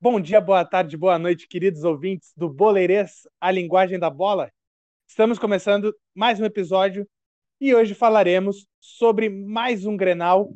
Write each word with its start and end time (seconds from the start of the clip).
Bom 0.00 0.20
dia, 0.20 0.40
boa 0.40 0.64
tarde, 0.64 0.96
boa 0.96 1.18
noite, 1.18 1.48
queridos 1.48 1.82
ouvintes 1.82 2.32
do 2.36 2.48
Boleirês, 2.48 3.26
a 3.40 3.50
linguagem 3.50 3.98
da 3.98 4.08
bola. 4.08 4.52
Estamos 5.08 5.40
começando 5.40 5.92
mais 6.14 6.38
um 6.38 6.44
episódio 6.44 7.04
e 7.60 7.74
hoje 7.74 7.94
falaremos 7.94 8.64
sobre 8.78 9.28
mais 9.28 9.86
um 9.86 9.96
Grenal 9.96 10.54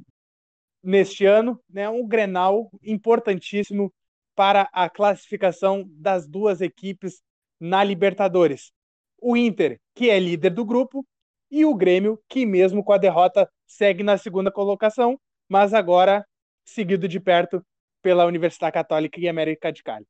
neste 0.80 1.26
ano, 1.26 1.60
né? 1.68 1.88
Um 1.88 2.06
Grenal 2.06 2.70
importantíssimo 2.84 3.92
para 4.34 4.68
a 4.72 4.88
classificação 4.88 5.84
das 5.88 6.26
duas 6.26 6.60
equipes 6.60 7.22
na 7.60 7.82
Libertadores. 7.84 8.72
O 9.20 9.36
Inter, 9.36 9.80
que 9.94 10.10
é 10.10 10.18
líder 10.18 10.50
do 10.50 10.64
grupo, 10.64 11.06
e 11.50 11.64
o 11.64 11.74
Grêmio, 11.74 12.20
que 12.28 12.44
mesmo 12.44 12.82
com 12.82 12.92
a 12.92 12.98
derrota 12.98 13.48
segue 13.66 14.02
na 14.02 14.18
segunda 14.18 14.50
colocação, 14.50 15.18
mas 15.48 15.72
agora 15.72 16.26
seguido 16.64 17.06
de 17.06 17.20
perto 17.20 17.64
pela 18.02 18.26
Universidade 18.26 18.72
Católica 18.72 19.20
e 19.20 19.28
América 19.28 19.72
de 19.72 19.82
Cali. 19.82 20.06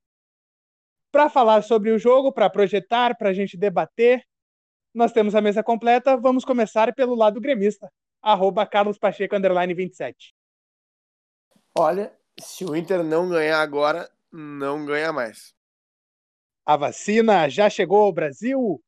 Para 1.12 1.28
falar 1.28 1.62
sobre 1.62 1.90
o 1.90 1.98
jogo, 1.98 2.32
para 2.32 2.50
projetar, 2.50 3.16
para 3.16 3.28
a 3.28 3.32
gente 3.32 3.56
debater, 3.56 4.24
nós 4.92 5.12
temos 5.12 5.34
a 5.34 5.40
mesa 5.40 5.62
completa. 5.62 6.16
Vamos 6.16 6.44
começar 6.44 6.92
pelo 6.94 7.14
lado 7.14 7.40
gremista. 7.40 7.88
Arroba 8.22 8.66
Carlos 8.66 8.98
Pacheco, 8.98 9.36
underline 9.36 9.74
27. 9.74 10.34
Olha, 11.76 12.12
se 12.40 12.64
o 12.64 12.74
Inter 12.74 13.02
não 13.02 13.28
ganhar 13.28 13.60
agora, 13.60 14.10
não 14.34 14.84
ganha 14.84 15.12
mais. 15.12 15.54
A 16.66 16.76
vacina 16.76 17.48
já 17.48 17.70
chegou 17.70 18.02
ao 18.02 18.12
Brasil? 18.12 18.82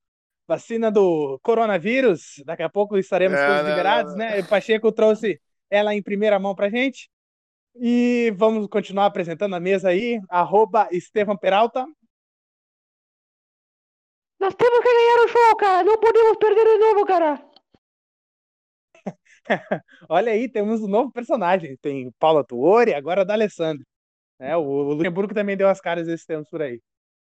Vacina 0.46 0.90
do 0.90 1.38
coronavírus. 1.42 2.42
Daqui 2.44 2.62
a 2.62 2.68
pouco 2.68 2.98
estaremos 2.98 3.38
é, 3.38 3.46
todos 3.46 3.70
liberados, 3.70 4.12
não, 4.12 4.18
não. 4.18 4.30
né? 4.30 4.40
O 4.40 4.48
Pacheco 4.48 4.90
trouxe 4.90 5.40
ela 5.70 5.94
em 5.94 6.02
primeira 6.02 6.38
mão 6.38 6.54
pra 6.54 6.68
gente. 6.68 7.08
E 7.76 8.32
vamos 8.36 8.66
continuar 8.68 9.06
apresentando 9.06 9.54
a 9.54 9.60
mesa 9.60 9.90
aí. 9.90 10.20
Arroba 10.28 10.88
Estevam 10.90 11.36
Peralta. 11.36 11.86
Nós 14.40 14.54
temos 14.54 14.78
que 14.80 14.84
ganhar 14.84 15.24
o 15.24 15.28
show, 15.28 15.56
cara. 15.56 15.84
Não 15.84 15.98
podemos 15.98 16.36
perder 16.38 16.64
de 16.64 16.78
novo, 16.78 17.06
cara. 17.06 17.50
Olha 20.08 20.32
aí, 20.32 20.48
temos 20.48 20.80
um 20.80 20.88
novo 20.88 21.12
personagem. 21.12 21.76
Tem 21.76 22.10
Paula 22.18 22.44
Tuori, 22.44 22.94
agora 22.94 23.24
da 23.24 23.34
Alessandro. 23.34 23.84
É, 24.38 24.56
o 24.56 24.82
Luxemburgo 24.82 25.34
também 25.34 25.56
deu 25.56 25.68
as 25.68 25.80
caras 25.80 26.06
esses 26.08 26.26
tempos 26.26 26.48
por 26.48 26.62
aí. 26.62 26.80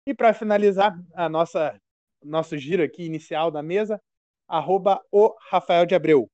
E 0.07 0.13
para 0.13 0.33
finalizar 0.33 0.93
a 1.13 1.27
nossa 1.29 1.77
nosso 2.23 2.57
giro 2.57 2.81
aqui 2.81 3.03
inicial 3.03 3.51
da 3.51 3.61
mesa, 3.61 4.01
arroba 4.47 5.01
o 5.11 5.35
Rafael 5.49 5.85
de 5.85 5.93
Abreu. 5.95 6.29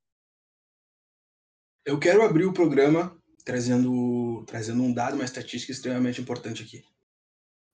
Eu 1.85 1.99
quero 1.99 2.21
abrir 2.21 2.45
o 2.45 2.53
programa 2.53 3.17
trazendo, 3.43 4.43
trazendo 4.45 4.83
um 4.83 4.93
dado, 4.93 5.15
uma 5.15 5.23
estatística 5.23 5.71
extremamente 5.71 6.21
importante 6.21 6.61
aqui. 6.61 6.83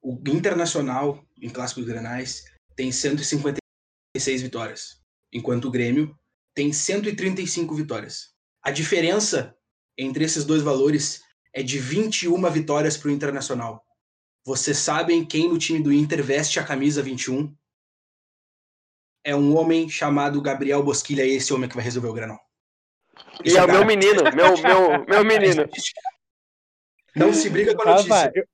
O 0.02 0.18
Internacional, 0.28 1.22
em 1.42 1.50
clássicos 1.50 1.86
granais, 1.86 2.46
tem 2.76 2.92
156 2.92 4.42
vitórias, 4.42 5.02
enquanto 5.34 5.66
o 5.66 5.72
Grêmio 5.72 6.18
tem 6.54 6.72
135 6.72 7.76
vitórias. 7.76 8.34
A 8.62 8.72
diferença 8.72 9.54
entre 9.98 10.24
esses 10.24 10.46
dois 10.46 10.62
valores 10.62 11.22
é 11.56 11.64
de 11.64 11.80
21 11.80 12.52
vitórias 12.52 12.98
para 12.98 13.08
o 13.08 13.12
Internacional. 13.12 13.82
Vocês 14.44 14.78
sabem 14.78 15.26
quem 15.26 15.48
no 15.48 15.58
time 15.58 15.82
do 15.82 15.92
Inter 15.92 16.22
veste 16.22 16.60
a 16.60 16.66
camisa 16.66 17.02
21? 17.02 17.56
É 19.24 19.34
um 19.34 19.56
homem 19.56 19.90
chamado 19.90 20.42
Gabriel 20.42 20.84
Bosquilha, 20.84 21.26
esse 21.26 21.54
homem 21.54 21.70
que 21.70 21.76
vai 21.76 21.84
resolver 21.84 22.10
o 22.10 22.14
Granal. 22.14 22.40
E 23.44 23.56
é 23.56 23.64
o 23.64 23.68
meu 23.68 23.86
menino, 23.86 24.22
meu, 24.36 24.62
meu, 24.62 25.06
meu 25.08 25.24
menino. 25.24 25.66
Não 27.16 27.34
se 27.34 27.50
briga 27.50 27.74
com 27.74 27.84
a 27.84 27.96
notícia. 27.96 28.14
Rafa, 28.14 28.32
eu... 28.36 28.46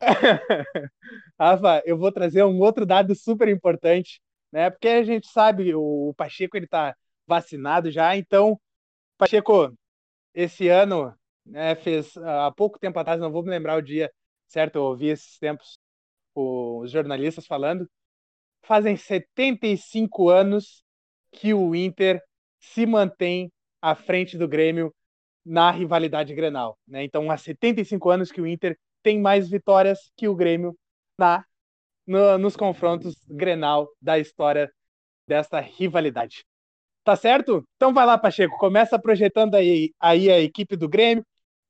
Rafa, 1.38 1.82
eu 1.86 1.96
vou 1.96 2.10
trazer 2.10 2.42
um 2.42 2.58
outro 2.58 2.84
dado 2.84 3.14
super 3.14 3.48
importante, 3.48 4.20
né? 4.50 4.68
Porque 4.68 4.88
a 4.88 5.04
gente 5.04 5.28
sabe, 5.28 5.72
o 5.76 6.12
Pacheco 6.16 6.56
ele 6.56 6.66
tá 6.66 6.94
vacinado 7.24 7.88
já, 7.88 8.16
então, 8.16 8.60
Pacheco, 9.16 9.72
esse 10.34 10.66
ano, 10.68 11.14
né, 11.44 11.74
fez 11.74 12.16
há 12.16 12.52
pouco 12.52 12.78
tempo 12.78 12.98
atrás, 12.98 13.20
não 13.20 13.32
vou 13.32 13.42
me 13.42 13.50
lembrar 13.50 13.78
o 13.78 13.82
dia, 13.82 14.10
certo? 14.46 14.76
Eu 14.76 14.84
ouvi 14.84 15.08
esses 15.08 15.38
tempos 15.38 15.78
os 16.34 16.90
jornalistas 16.90 17.46
falando, 17.46 17.88
fazem 18.62 18.96
75 18.96 20.28
anos 20.28 20.84
que 21.32 21.52
o 21.54 21.74
Inter 21.74 22.22
se 22.58 22.86
mantém 22.86 23.52
à 23.80 23.94
frente 23.94 24.36
do 24.36 24.48
Grêmio 24.48 24.94
na 25.44 25.70
rivalidade 25.70 26.34
Grenal. 26.34 26.78
Né? 26.86 27.04
Então, 27.04 27.30
há 27.30 27.36
75 27.36 28.10
anos 28.10 28.30
que 28.30 28.40
o 28.40 28.46
Inter 28.46 28.78
tem 29.02 29.18
mais 29.20 29.48
vitórias 29.48 30.10
que 30.16 30.28
o 30.28 30.34
Grêmio 30.36 30.76
na 31.18 31.44
no, 32.06 32.38
nos 32.38 32.56
confrontos 32.56 33.14
Grenal 33.28 33.88
da 34.00 34.18
história 34.18 34.70
desta 35.26 35.60
rivalidade. 35.60 36.44
Tá 37.04 37.16
certo? 37.16 37.64
Então 37.76 37.94
vai 37.94 38.04
lá, 38.04 38.18
Pacheco, 38.18 38.58
começa 38.58 38.98
projetando 38.98 39.54
aí, 39.54 39.92
aí 39.98 40.30
a 40.30 40.38
equipe 40.38 40.76
do 40.76 40.88
Grêmio, 40.88 41.24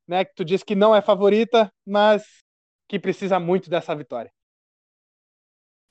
né? 0.06 0.24
Que 0.24 0.34
tu 0.34 0.44
disse 0.44 0.64
que 0.64 0.74
não 0.74 0.94
é 0.94 1.00
favorita, 1.00 1.72
mas 1.86 2.24
que 2.88 2.98
precisa 2.98 3.38
muito 3.38 3.70
dessa 3.70 3.94
vitória. 3.94 4.32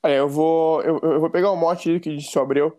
Olha, 0.03 0.15
eu 0.15 0.29
vou, 0.29 0.81
eu, 0.81 0.99
eu 0.99 1.19
vou 1.19 1.29
pegar 1.29 1.51
o 1.51 1.53
um 1.53 1.59
mote 1.59 1.99
que 1.99 2.15
disse 2.15 2.37
o 2.37 2.41
Abreu, 2.41 2.77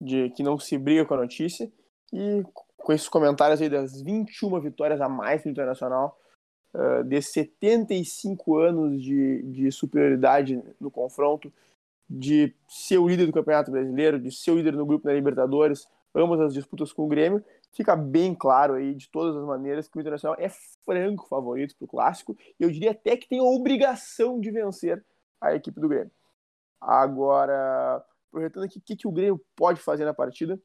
de 0.00 0.30
que 0.30 0.42
não 0.42 0.58
se 0.58 0.76
briga 0.76 1.04
com 1.04 1.14
a 1.14 1.18
notícia, 1.18 1.70
e 2.12 2.42
com 2.76 2.92
esses 2.92 3.08
comentários 3.08 3.60
aí 3.62 3.68
das 3.68 4.02
21 4.02 4.60
vitórias 4.60 5.00
a 5.00 5.08
mais 5.08 5.44
no 5.44 5.50
Internacional, 5.50 6.18
uh, 6.74 7.04
de 7.04 7.22
75 7.22 8.58
anos 8.58 9.02
de, 9.02 9.42
de 9.42 9.70
superioridade 9.70 10.62
no 10.80 10.90
confronto, 10.90 11.52
de 12.08 12.54
ser 12.68 12.98
o 12.98 13.08
líder 13.08 13.26
do 13.26 13.32
Campeonato 13.32 13.70
Brasileiro, 13.70 14.18
de 14.18 14.30
ser 14.30 14.50
o 14.50 14.56
líder 14.56 14.74
no 14.74 14.84
grupo 14.84 15.06
da 15.06 15.14
Libertadores, 15.14 15.86
ambas 16.14 16.40
as 16.40 16.54
disputas 16.54 16.92
com 16.92 17.04
o 17.04 17.08
Grêmio, 17.08 17.44
fica 17.72 17.96
bem 17.96 18.34
claro 18.34 18.74
aí, 18.74 18.94
de 18.94 19.08
todas 19.08 19.36
as 19.36 19.44
maneiras, 19.44 19.88
que 19.88 19.96
o 19.96 20.00
Internacional 20.00 20.36
é 20.38 20.48
franco 20.84 21.26
favorito 21.26 21.76
para 21.76 21.84
o 21.84 21.88
Clássico, 21.88 22.36
e 22.58 22.64
eu 22.64 22.70
diria 22.70 22.90
até 22.90 23.16
que 23.16 23.28
tem 23.28 23.38
a 23.38 23.44
obrigação 23.44 24.40
de 24.40 24.50
vencer 24.50 25.04
a 25.40 25.54
equipe 25.54 25.80
do 25.80 25.88
Grêmio. 25.88 26.10
Agora, 26.80 28.04
projetando 28.30 28.64
aqui 28.64 28.78
o 28.78 28.82
que, 28.82 28.96
que 28.96 29.08
o 29.08 29.12
Grêmio 29.12 29.40
pode 29.56 29.80
fazer 29.80 30.04
na 30.04 30.14
partida, 30.14 30.60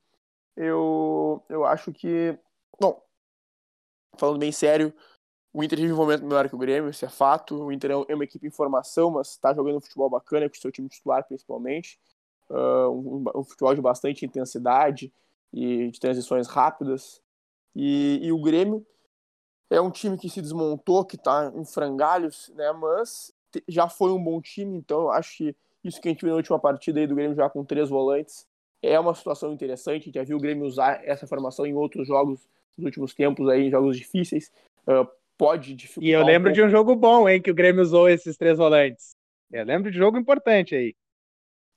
eu, 0.56 1.44
eu 1.50 1.66
acho 1.66 1.94
que. 1.94 2.38
Bom, 2.80 3.02
falando 4.18 4.40
bem 4.40 4.52
sério, 4.52 4.94
o 5.54 5.64
Inter 5.64 5.80
teve 5.80 5.94
um 5.94 5.98
momento 5.98 6.24
melhor 6.24 6.50
que 6.50 6.56
o 6.56 6.58
Grêmio, 6.58 6.90
isso 6.90 7.06
é 7.06 7.10
fato. 7.10 7.64
O 7.64 7.72
Inter 7.72 7.92
é 8.08 8.16
uma 8.16 8.24
equipe 8.24 8.48
em 8.48 8.52
formação, 8.52 9.12
mas 9.12 9.30
está 9.30 9.54
jogando 9.54 9.78
um 9.78 9.82
futebol 9.82 10.10
bacana, 10.10 10.50
com 10.50 10.56
o 10.56 10.60
seu 10.60 10.72
time 10.72 10.90
titular 10.90 11.24
principalmente. 11.24 12.00
Uh, 12.50 12.90
um, 12.90 13.40
um, 13.40 13.44
futebol 13.44 13.76
de 13.76 13.82
bastante 13.82 14.26
intensidade 14.26 15.14
e 15.54 15.90
de 15.90 16.00
transições 16.00 16.48
rápidas. 16.48 17.22
E, 17.76 18.20
e 18.24 18.32
o 18.32 18.42
Grêmio 18.42 18.86
é 19.70 19.80
um 19.82 19.92
time 19.92 20.18
que 20.18 20.30
se 20.30 20.42
desmontou, 20.42 21.06
que 21.06 21.16
está 21.16 21.52
em 21.56 21.66
frangalhos, 21.66 22.52
né? 22.56 22.72
mas 22.72 23.34
já 23.68 23.88
foi 23.88 24.12
um 24.12 24.24
bom 24.24 24.42
time, 24.42 24.78
então 24.78 25.02
eu 25.02 25.12
acho 25.12 25.38
que 25.38 25.56
isso 25.84 26.02
que 26.02 26.08
a 26.08 26.12
gente 26.12 26.22
viu 26.22 26.32
na 26.32 26.38
última 26.38 26.60
partida 26.60 27.00
aí 27.00 27.08
do 27.08 27.16
Grêmio 27.16 27.36
já 27.36 27.50
com 27.50 27.64
três 27.64 27.90
volantes 27.90 28.46
é 28.82 29.00
uma 29.00 29.16
situação 29.16 29.52
interessante. 29.54 30.04
A 30.04 30.06
gente 30.06 30.16
já 30.16 30.24
viu 30.24 30.38
o 30.38 30.40
Grêmio 30.40 30.66
usar 30.66 31.02
essa 31.04 31.26
formação 31.26 31.66
em 31.66 31.74
outros 31.74 32.08
jogos 32.08 32.48
nos 32.78 32.86
últimos 32.86 33.14
tempos, 33.14 33.48
aí, 33.50 33.64
em 33.64 33.72
jogos 33.72 33.98
difíceis. 33.98 34.52
Uh, 34.88 35.08
pode 35.38 35.74
dificultar. 35.74 36.08
E 36.08 36.12
eu 36.12 36.24
lembro 36.24 36.50
um 36.50 36.54
de 36.54 36.62
um 36.62 36.70
jogo 36.70 36.96
bom, 36.96 37.28
hein, 37.28 37.42
que 37.42 37.52
o 37.52 37.56
Grêmio 37.56 37.82
usou 37.82 38.10
esses 38.10 38.38
três 38.38 38.58
volantes. 38.58 39.16
Eu 39.52 39.66
lembro 39.66 39.92
de 39.92 39.98
jogo 39.98 40.18
importante 40.18 40.76
aí. 40.76 40.96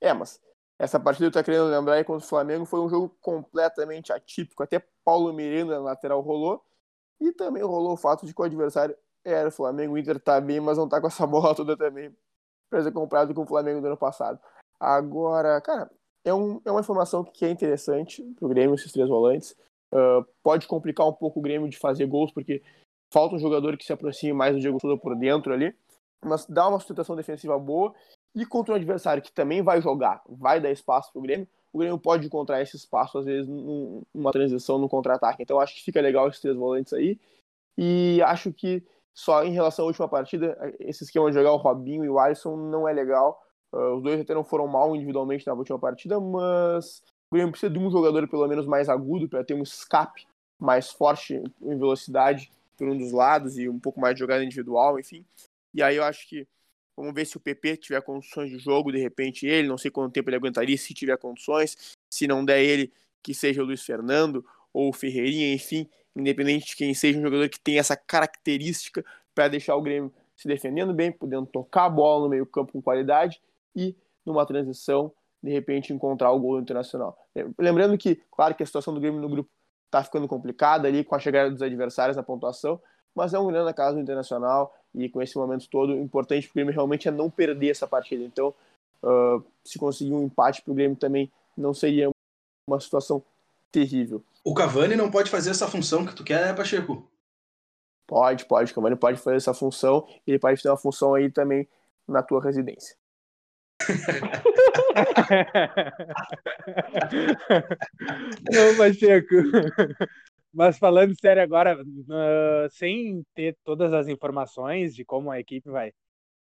É, 0.01 0.13
mas 0.13 0.41
essa 0.81 0.99
partida 0.99 1.27
eu 1.27 1.31
tô 1.31 1.45
querendo 1.45 1.69
lembrar 1.69 1.97
aí 1.97 2.05
contra 2.05 2.25
o 2.25 2.29
Flamengo 2.29 2.65
foi 2.65 2.81
um 2.81 2.89
jogo 2.89 3.15
completamente 3.21 4.11
atípico. 4.15 4.63
Até 4.63 4.83
Paulo 5.05 5.31
Miranda 5.31 5.79
lateral 5.79 6.23
rolou. 6.23 6.65
E 7.21 7.33
também 7.33 7.63
rolou 7.63 7.93
o 7.93 7.99
fato 7.99 8.25
de 8.25 8.33
que 8.33 8.41
o 8.41 8.45
adversário 8.45 8.97
era 9.23 9.51
o 9.51 9.53
Flamengo. 9.53 9.93
O 9.93 9.99
Inter 9.99 10.19
tá 10.19 10.41
bem, 10.41 10.59
mas 10.59 10.79
não 10.79 10.89
tá 10.89 10.99
com 10.99 11.07
essa 11.07 11.27
bola 11.29 11.55
toda 11.55 11.77
também 11.77 12.17
pra 12.71 12.83
ser 12.83 12.93
comprado 12.93 13.35
com 13.35 13.43
o 13.43 13.47
Flamengo 13.47 13.83
do 13.83 13.89
ano 13.89 13.97
passado. 13.99 14.41
Agora, 14.81 15.61
cara, 15.61 15.91
é, 16.25 16.33
um, 16.33 16.63
é 16.65 16.71
uma 16.71 16.81
informação 16.81 17.23
que 17.25 17.45
é 17.45 17.51
interessante 17.51 18.23
para 18.39 18.47
o 18.47 18.49
Grêmio, 18.49 18.75
esses 18.75 18.91
três 18.91 19.07
volantes. 19.07 19.55
Uh, 19.93 20.25
pode 20.43 20.67
complicar 20.67 21.07
um 21.07 21.13
pouco 21.13 21.41
o 21.41 21.43
Grêmio 21.43 21.69
de 21.69 21.79
fazer 21.79 22.07
gols, 22.07 22.33
porque 22.33 22.63
falta 23.13 23.35
um 23.35 23.39
jogador 23.39 23.77
que 23.77 23.85
se 23.85 23.93
aproxime 23.93 24.33
mais 24.33 24.55
do 24.55 24.61
Diego 24.61 24.81
Souza 24.81 24.97
por 24.97 25.15
dentro 25.15 25.53
ali, 25.53 25.77
mas 26.25 26.47
dá 26.47 26.67
uma 26.67 26.79
sustentação 26.79 27.15
defensiva 27.15 27.59
boa. 27.59 27.95
E 28.35 28.47
contra 28.47 28.73
um 28.73 28.77
adversário 28.77 29.23
que 29.23 29.33
também 29.33 29.63
vai 29.63 29.81
jogar, 29.83 30.23
vai 30.29 30.61
dar 30.61 30.71
espaço 30.71 31.13
para 31.13 31.19
o 31.19 31.23
Grêmio, 31.23 31.49
o 31.73 31.79
Grêmio 31.79 31.99
pode 31.99 32.27
encontrar 32.27 32.61
esse 32.63 32.77
espaço, 32.77 33.19
às 33.19 33.25
vezes, 33.25 33.49
numa 33.49 34.33
transição, 34.33 34.79
no 34.79 34.89
contra-ataque. 34.89 35.43
Então 35.43 35.61
acho 35.61 35.75
que 35.75 35.83
fica 35.85 36.01
legal 36.01 36.29
esses 36.29 36.41
três 36.41 36.57
volantes 36.57 36.93
aí. 36.93 37.19
E 37.77 38.21
acho 38.23 38.53
que 38.53 38.83
Só 39.15 39.45
em 39.45 39.53
relação 39.53 39.85
à 39.85 39.89
última 39.89 40.09
partida, 40.09 40.57
esse 40.79 41.05
esquema 41.05 41.31
de 41.31 41.37
jogar 41.37 41.53
o 41.53 41.57
Robinho 41.57 42.05
e 42.05 42.09
o 42.09 42.19
Alisson 42.19 42.57
não 42.57 42.89
é 42.89 42.93
legal. 42.93 43.43
Uh, 43.73 43.97
os 43.97 44.03
dois 44.03 44.21
até 44.21 44.35
não 44.35 44.45
foram 44.45 44.67
mal 44.67 44.95
individualmente 44.97 45.47
na 45.47 45.53
última 45.53 45.79
partida, 45.79 46.19
mas 46.21 47.03
o 47.31 47.35
Grêmio 47.35 47.53
precisa 47.53 47.71
de 47.71 47.79
um 47.79 47.91
jogador 47.91 48.27
pelo 48.29 48.47
menos 48.49 48.67
mais 48.67 48.89
agudo 48.89 49.29
para 49.29 49.45
ter 49.45 49.55
um 49.55 49.63
escape 49.63 50.27
mais 50.59 50.91
forte 50.91 51.43
em 51.63 51.79
velocidade 51.79 52.51
por 52.77 52.89
um 52.89 52.97
dos 52.97 53.13
lados 53.13 53.59
e 53.59 53.69
um 53.69 53.79
pouco 53.79 54.01
mais 54.01 54.15
de 54.15 54.21
jogada 54.21 54.45
individual, 54.45 54.99
enfim. 54.99 55.25
E 55.75 55.83
aí 55.83 55.97
eu 55.97 56.05
acho 56.05 56.29
que 56.29 56.47
vamos 57.01 57.15
ver 57.15 57.25
se 57.25 57.37
o 57.37 57.41
PP 57.41 57.79
tiver 57.79 58.01
condições 58.03 58.51
de 58.51 58.59
jogo, 58.59 58.93
de 58.93 58.99
repente 58.99 59.47
ele, 59.47 59.67
não 59.67 59.79
sei 59.79 59.91
quanto 59.91 60.13
tempo 60.13 60.29
ele 60.29 60.37
aguentaria 60.37 60.77
se 60.77 60.93
tiver 60.95 61.17
condições, 61.17 61.97
se 62.09 62.27
não 62.27 62.45
der 62.45 62.63
ele, 62.63 62.93
que 63.23 63.35
seja 63.35 63.63
o 63.63 63.65
Luiz 63.65 63.83
Fernando 63.83 64.45
ou 64.73 64.91
o 64.91 64.93
Ferreirinha, 64.93 65.53
enfim, 65.53 65.89
independente 66.15 66.67
de 66.67 66.77
quem 66.77 66.95
seja 66.95 67.19
um 67.19 67.23
jogador 67.23 67.49
que 67.49 67.61
tem 67.61 67.79
essa 67.79 67.97
característica 67.97 69.05
para 69.35 69.49
deixar 69.49 69.77
o 69.77 69.83
Grêmio 69.83 70.13
se 70.37 70.49
defendendo 70.49 70.95
bem, 70.95 71.13
podendo 71.13 71.47
tocar 71.47 71.85
a 71.85 71.91
bola 71.91 72.25
no 72.25 72.29
meio-campo 72.31 72.73
com 72.73 72.81
qualidade 72.81 73.41
e 73.75 73.95
numa 74.25 74.47
transição, 74.47 75.13
de 75.43 75.51
repente, 75.51 75.93
encontrar 75.93 76.31
o 76.31 76.39
gol 76.39 76.61
internacional. 76.61 77.17
Lembrando 77.59 77.97
que, 77.99 78.21
claro 78.31 78.55
que 78.55 78.63
a 78.63 78.67
situação 78.67 78.95
do 78.95 79.01
Grêmio 79.01 79.21
no 79.21 79.29
grupo 79.29 79.51
está 79.87 80.03
ficando 80.03 80.27
complicada 80.29 80.89
ali 80.89 81.05
com 81.05 81.15
a 81.15 81.19
chegada 81.19 81.51
dos 81.51 81.61
adversários 81.63 82.17
na 82.17 82.23
pontuação, 82.23 82.81
mas 83.15 83.35
é 83.35 83.39
um 83.39 83.47
grande 83.47 83.73
caso 83.75 83.99
internacional 83.99 84.75
e 84.95 85.09
com 85.09 85.23
esse 85.23 85.37
momento 85.37 85.69
todo, 85.69 85.93
o 85.93 86.01
importante 86.01 86.47
para 86.47 86.53
o 86.53 86.55
Grêmio 86.55 86.75
realmente 86.75 87.09
é 87.09 87.11
não 87.11 87.31
perder 87.31 87.71
essa 87.71 87.87
partida. 87.87 88.25
Então, 88.25 88.55
uh, 89.03 89.45
se 89.65 89.79
conseguir 89.79 90.13
um 90.13 90.25
empate 90.25 90.63
para 90.63 90.73
o 90.73 90.75
Grêmio 90.75 90.97
também 90.97 91.31
não 91.57 91.73
seria 91.73 92.11
uma 92.67 92.81
situação 92.81 93.23
terrível. 93.71 94.23
O 94.45 94.55
Cavani 94.55 94.97
não 94.97 95.11
pode 95.11 95.31
fazer 95.31 95.51
essa 95.51 95.69
função 95.69 96.07
que 96.07 96.15
tu 96.15 96.25
quer, 96.25 96.47
né, 96.47 96.53
Pacheco? 96.53 97.07
Pode, 98.07 98.45
pode. 98.47 98.73
O 98.73 98.75
Cavani 98.75 98.97
pode 98.97 99.19
fazer 99.19 99.37
essa 99.37 99.55
função. 99.55 100.09
Ele 100.27 100.39
pode 100.39 100.61
ter 100.61 100.69
uma 100.69 100.77
função 100.77 101.15
aí 101.15 101.31
também 101.31 101.69
na 102.09 102.23
tua 102.23 102.43
residência. 102.43 102.97
Não, 108.51 108.77
Pacheco. 108.77 109.35
Mas 110.53 110.79
falando 110.79 111.19
sério 111.21 111.43
agora, 111.43 111.81
uh, 111.81 112.71
sem 112.71 113.23
ter 113.35 113.57
todas 113.65 113.93
as 113.93 114.09
informações 114.09 114.95
de 114.95 115.05
como 115.05 115.31
a 115.31 115.39
equipe 115.39 115.71
vai 115.71 115.93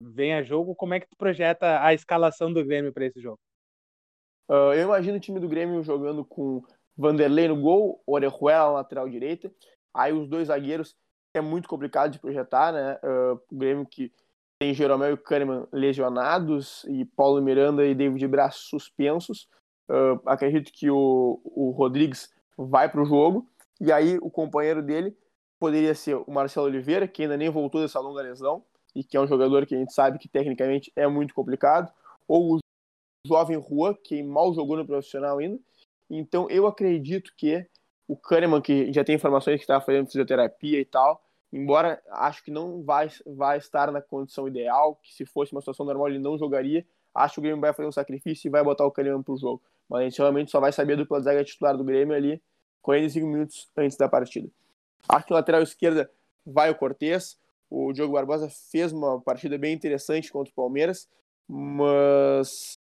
vem 0.00 0.34
a 0.34 0.42
jogo, 0.42 0.74
como 0.74 0.94
é 0.94 1.00
que 1.00 1.08
tu 1.08 1.16
projeta 1.16 1.80
a 1.82 1.94
escalação 1.94 2.52
do 2.52 2.64
Grêmio 2.64 2.92
para 2.92 3.06
esse 3.06 3.20
jogo? 3.20 3.38
Uh, 4.48 4.74
eu 4.74 4.82
imagino 4.82 5.16
o 5.16 5.20
time 5.20 5.38
do 5.38 5.48
Grêmio 5.48 5.82
jogando 5.82 6.24
com 6.24 6.62
Vanderlei 6.96 7.48
no 7.48 7.60
gol, 7.60 8.02
Orejuela 8.06 8.66
na 8.66 8.72
lateral 8.72 9.08
direita, 9.08 9.52
aí 9.94 10.12
os 10.12 10.28
dois 10.28 10.48
zagueiros 10.48 10.96
é 11.34 11.40
muito 11.40 11.68
complicado 11.68 12.10
de 12.10 12.18
projetar, 12.18 12.72
né? 12.72 12.98
Uh, 13.02 13.40
o 13.50 13.56
Grêmio 13.56 13.86
que 13.86 14.12
tem 14.58 14.74
Jeromel 14.74 15.14
e 15.14 15.16
Kahneman 15.16 15.66
lesionados 15.72 16.84
e 16.84 17.04
Paulo 17.04 17.40
Miranda 17.40 17.84
e 17.84 17.94
David 17.94 18.26
Braz 18.28 18.56
suspensos. 18.56 19.48
Uh, 19.88 20.20
acredito 20.26 20.70
que 20.72 20.90
o, 20.90 21.40
o 21.44 21.70
Rodrigues 21.70 22.30
vai 22.56 22.88
para 22.88 23.02
o 23.02 23.06
jogo 23.06 23.50
e 23.82 23.90
aí 23.90 24.16
o 24.22 24.30
companheiro 24.30 24.80
dele 24.80 25.12
poderia 25.58 25.92
ser 25.92 26.14
o 26.14 26.30
Marcelo 26.30 26.66
Oliveira, 26.66 27.08
que 27.08 27.22
ainda 27.22 27.36
nem 27.36 27.50
voltou 27.50 27.82
dessa 27.82 27.98
longa 27.98 28.22
lesão 28.22 28.64
e 28.94 29.02
que 29.02 29.16
é 29.16 29.20
um 29.20 29.26
jogador 29.26 29.66
que 29.66 29.74
a 29.74 29.78
gente 29.78 29.92
sabe 29.92 30.20
que 30.20 30.28
tecnicamente 30.28 30.92
é 30.94 31.04
muito 31.08 31.34
complicado, 31.34 31.92
ou 32.28 32.54
o 32.54 32.58
jovem 33.26 33.56
Rua, 33.56 33.98
que 34.00 34.22
mal 34.22 34.54
jogou 34.54 34.76
no 34.76 34.86
profissional 34.86 35.38
ainda. 35.38 35.58
Então 36.08 36.48
eu 36.48 36.64
acredito 36.68 37.32
que 37.36 37.66
o 38.06 38.16
Kahneman, 38.16 38.60
que 38.60 38.92
já 38.92 39.02
tem 39.02 39.16
informações 39.16 39.56
que 39.56 39.62
estava 39.64 39.84
fazendo 39.84 40.06
fisioterapia 40.06 40.78
e 40.78 40.84
tal, 40.84 41.20
embora 41.52 42.00
acho 42.08 42.44
que 42.44 42.52
não 42.52 42.84
vai, 42.84 43.08
vai 43.26 43.58
estar 43.58 43.90
na 43.90 44.00
condição 44.00 44.46
ideal, 44.46 44.94
que 45.02 45.12
se 45.12 45.26
fosse 45.26 45.50
uma 45.50 45.60
situação 45.60 45.84
normal 45.84 46.08
ele 46.08 46.20
não 46.20 46.38
jogaria, 46.38 46.86
acho 47.12 47.34
que 47.34 47.40
o 47.40 47.42
Grêmio 47.42 47.60
vai 47.60 47.72
fazer 47.72 47.88
um 47.88 47.92
sacrifício 47.92 48.46
e 48.46 48.50
vai 48.50 48.62
botar 48.62 48.86
o 48.86 48.92
Kahneman 48.92 49.24
pro 49.24 49.36
jogo. 49.36 49.60
Mas 49.88 50.02
a 50.02 50.04
gente 50.04 50.18
realmente 50.18 50.52
só 50.52 50.60
vai 50.60 50.70
saber 50.70 50.94
do 50.94 51.02
dupla 51.02 51.20
zaga 51.20 51.42
titular 51.42 51.76
do 51.76 51.82
Grêmio 51.82 52.14
ali 52.14 52.40
45 52.82 53.26
minutos 53.26 53.70
antes 53.76 53.96
da 53.96 54.08
partida. 54.08 54.48
Que 55.26 55.32
lateral 55.32 55.62
esquerda 55.62 56.10
vai 56.44 56.70
o 56.70 56.74
Cortez. 56.74 57.38
O 57.70 57.92
Diogo 57.92 58.12
Barbosa 58.12 58.50
fez 58.70 58.92
uma 58.92 59.20
partida 59.20 59.56
bem 59.56 59.72
interessante 59.72 60.30
contra 60.30 60.50
o 60.50 60.54
Palmeiras, 60.54 61.08
mas 61.48 62.78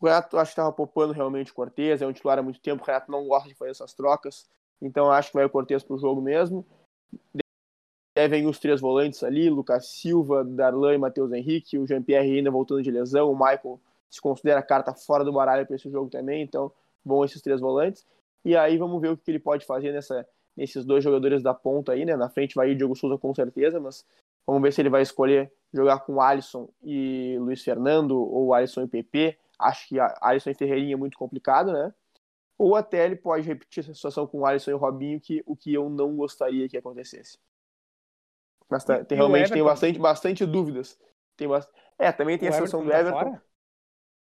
o 0.00 0.06
Renato 0.06 0.38
acho 0.38 0.50
que 0.50 0.52
estava 0.52 0.72
poupando 0.72 1.12
realmente 1.12 1.50
o 1.50 1.54
Cortez, 1.54 2.00
é 2.00 2.06
um 2.06 2.12
titular 2.12 2.38
há 2.38 2.42
muito 2.42 2.60
tempo, 2.60 2.82
o 2.82 2.86
Renato 2.86 3.10
não 3.10 3.26
gosta 3.26 3.48
de 3.48 3.54
fazer 3.54 3.72
essas 3.72 3.92
trocas, 3.92 4.48
então 4.80 5.10
acho 5.10 5.30
que 5.30 5.36
vai 5.36 5.44
o 5.44 5.50
Cortez 5.50 5.82
para 5.82 5.94
o 5.94 5.98
jogo 5.98 6.22
mesmo 6.22 6.64
devem 8.18 8.48
os 8.48 8.58
três 8.58 8.80
volantes 8.80 9.22
ali, 9.22 9.48
Lucas 9.48 9.86
Silva, 9.86 10.44
Darlan 10.44 10.94
e 10.94 10.98
Matheus 10.98 11.30
Henrique, 11.30 11.78
o 11.78 11.86
Jean-Pierre 11.86 12.38
ainda 12.38 12.50
voltando 12.50 12.82
de 12.82 12.90
lesão, 12.90 13.30
o 13.30 13.38
Michael 13.38 13.80
se 14.10 14.20
considera 14.20 14.60
carta 14.60 14.92
fora 14.92 15.22
do 15.24 15.32
baralho 15.32 15.64
para 15.64 15.76
esse 15.76 15.88
jogo 15.88 16.10
também, 16.10 16.42
então 16.42 16.72
vão 17.04 17.24
esses 17.24 17.40
três 17.40 17.60
volantes. 17.60 18.04
E 18.44 18.56
aí 18.56 18.76
vamos 18.78 19.00
ver 19.00 19.10
o 19.10 19.16
que 19.16 19.30
ele 19.30 19.38
pode 19.38 19.66
fazer 19.66 19.92
nessa, 19.92 20.26
nesses 20.56 20.84
dois 20.84 21.04
jogadores 21.04 21.42
da 21.42 21.54
ponta 21.54 21.92
aí, 21.92 22.04
né? 22.04 22.16
Na 22.16 22.28
frente 22.28 22.54
vai 22.54 22.70
ir 22.70 22.76
Diogo 22.76 22.96
Souza 22.96 23.18
com 23.18 23.34
certeza, 23.34 23.78
mas 23.80 24.04
vamos 24.46 24.62
ver 24.62 24.72
se 24.72 24.80
ele 24.80 24.90
vai 24.90 25.02
escolher 25.02 25.52
jogar 25.72 26.00
com 26.00 26.20
Alisson 26.20 26.68
e 26.82 27.36
Luiz 27.38 27.62
Fernando 27.62 28.18
ou 28.18 28.54
Alisson 28.54 28.82
e 28.82 28.88
PP. 28.88 29.38
Acho 29.58 29.88
que 29.88 29.96
Alisson 30.20 30.50
e 30.50 30.54
Ferreirinha 30.54 30.94
é 30.94 30.96
muito 30.96 31.18
complicado, 31.18 31.72
né? 31.72 31.92
Ou 32.56 32.74
até 32.74 33.04
ele 33.04 33.16
pode 33.16 33.46
repetir 33.46 33.84
essa 33.84 33.94
situação 33.94 34.26
com 34.26 34.44
Alisson 34.44 34.72
e 34.72 34.74
Robinho, 34.74 35.20
que 35.20 35.42
o 35.46 35.54
que 35.54 35.72
eu 35.72 35.88
não 35.88 36.16
gostaria 36.16 36.68
que 36.68 36.76
acontecesse. 36.76 37.38
Mas 38.68 38.84
tá, 38.84 39.04
tem, 39.04 39.16
realmente 39.16 39.52
tem 39.52 39.62
bastante, 39.62 39.98
bastante 39.98 40.44
dúvidas. 40.44 40.98
Tem 41.36 41.48
bast... 41.48 41.70
É, 41.98 42.12
também 42.12 42.36
tem 42.36 42.48
o 42.48 42.50
a 42.50 42.52
situação 42.52 42.84
do 42.84 42.92
Everton. 42.92 43.32
Tá 43.32 43.42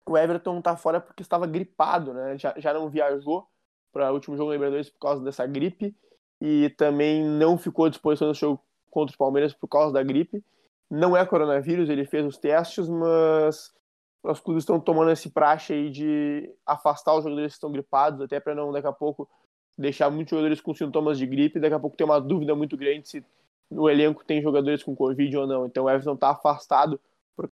o 0.08 0.16
Everton 0.16 0.60
tá 0.60 0.76
fora 0.76 1.00
porque 1.00 1.22
estava 1.22 1.46
gripado, 1.46 2.12
né? 2.14 2.36
Já, 2.38 2.54
já 2.56 2.72
não 2.72 2.88
viajou 2.88 3.48
para 3.96 4.10
o 4.10 4.14
último 4.14 4.36
jogo 4.36 4.50
da 4.50 4.56
Libertadores 4.56 4.90
por 4.90 4.98
causa 4.98 5.24
dessa 5.24 5.46
gripe 5.46 5.96
e 6.38 6.68
também 6.76 7.24
não 7.24 7.56
ficou 7.56 7.86
à 7.86 7.88
disposição 7.88 8.28
no 8.28 8.34
jogo 8.34 8.62
contra 8.90 9.10
os 9.10 9.16
Palmeiras 9.16 9.54
por 9.54 9.68
causa 9.68 9.90
da 9.90 10.02
gripe. 10.02 10.44
Não 10.90 11.16
é 11.16 11.24
coronavírus, 11.24 11.88
ele 11.88 12.04
fez 12.04 12.26
os 12.26 12.36
testes, 12.36 12.86
mas 12.90 13.74
os 14.22 14.38
clubes 14.38 14.64
estão 14.64 14.78
tomando 14.78 15.10
esse 15.10 15.30
praxe 15.30 15.72
aí 15.72 15.88
de 15.88 16.54
afastar 16.66 17.16
os 17.16 17.24
jogadores 17.24 17.52
que 17.52 17.56
estão 17.56 17.72
gripados, 17.72 18.20
até 18.20 18.38
para 18.38 18.54
não 18.54 18.70
daqui 18.70 18.86
a 18.86 18.92
pouco 18.92 19.26
deixar 19.78 20.10
muitos 20.10 20.30
jogadores 20.30 20.60
com 20.60 20.74
sintomas 20.74 21.16
de 21.16 21.26
gripe, 21.26 21.58
daqui 21.58 21.74
a 21.74 21.80
pouco 21.80 21.96
ter 21.96 22.04
uma 22.04 22.20
dúvida 22.20 22.54
muito 22.54 22.76
grande 22.76 23.08
se 23.08 23.24
no 23.70 23.88
elenco 23.88 24.22
tem 24.26 24.42
jogadores 24.42 24.82
com 24.82 24.94
Covid 24.94 25.38
ou 25.38 25.46
não. 25.46 25.64
Então 25.64 25.84
o 25.84 25.90
Everton 25.90 26.14
está 26.14 26.30
afastado 26.32 27.00
por 27.34 27.50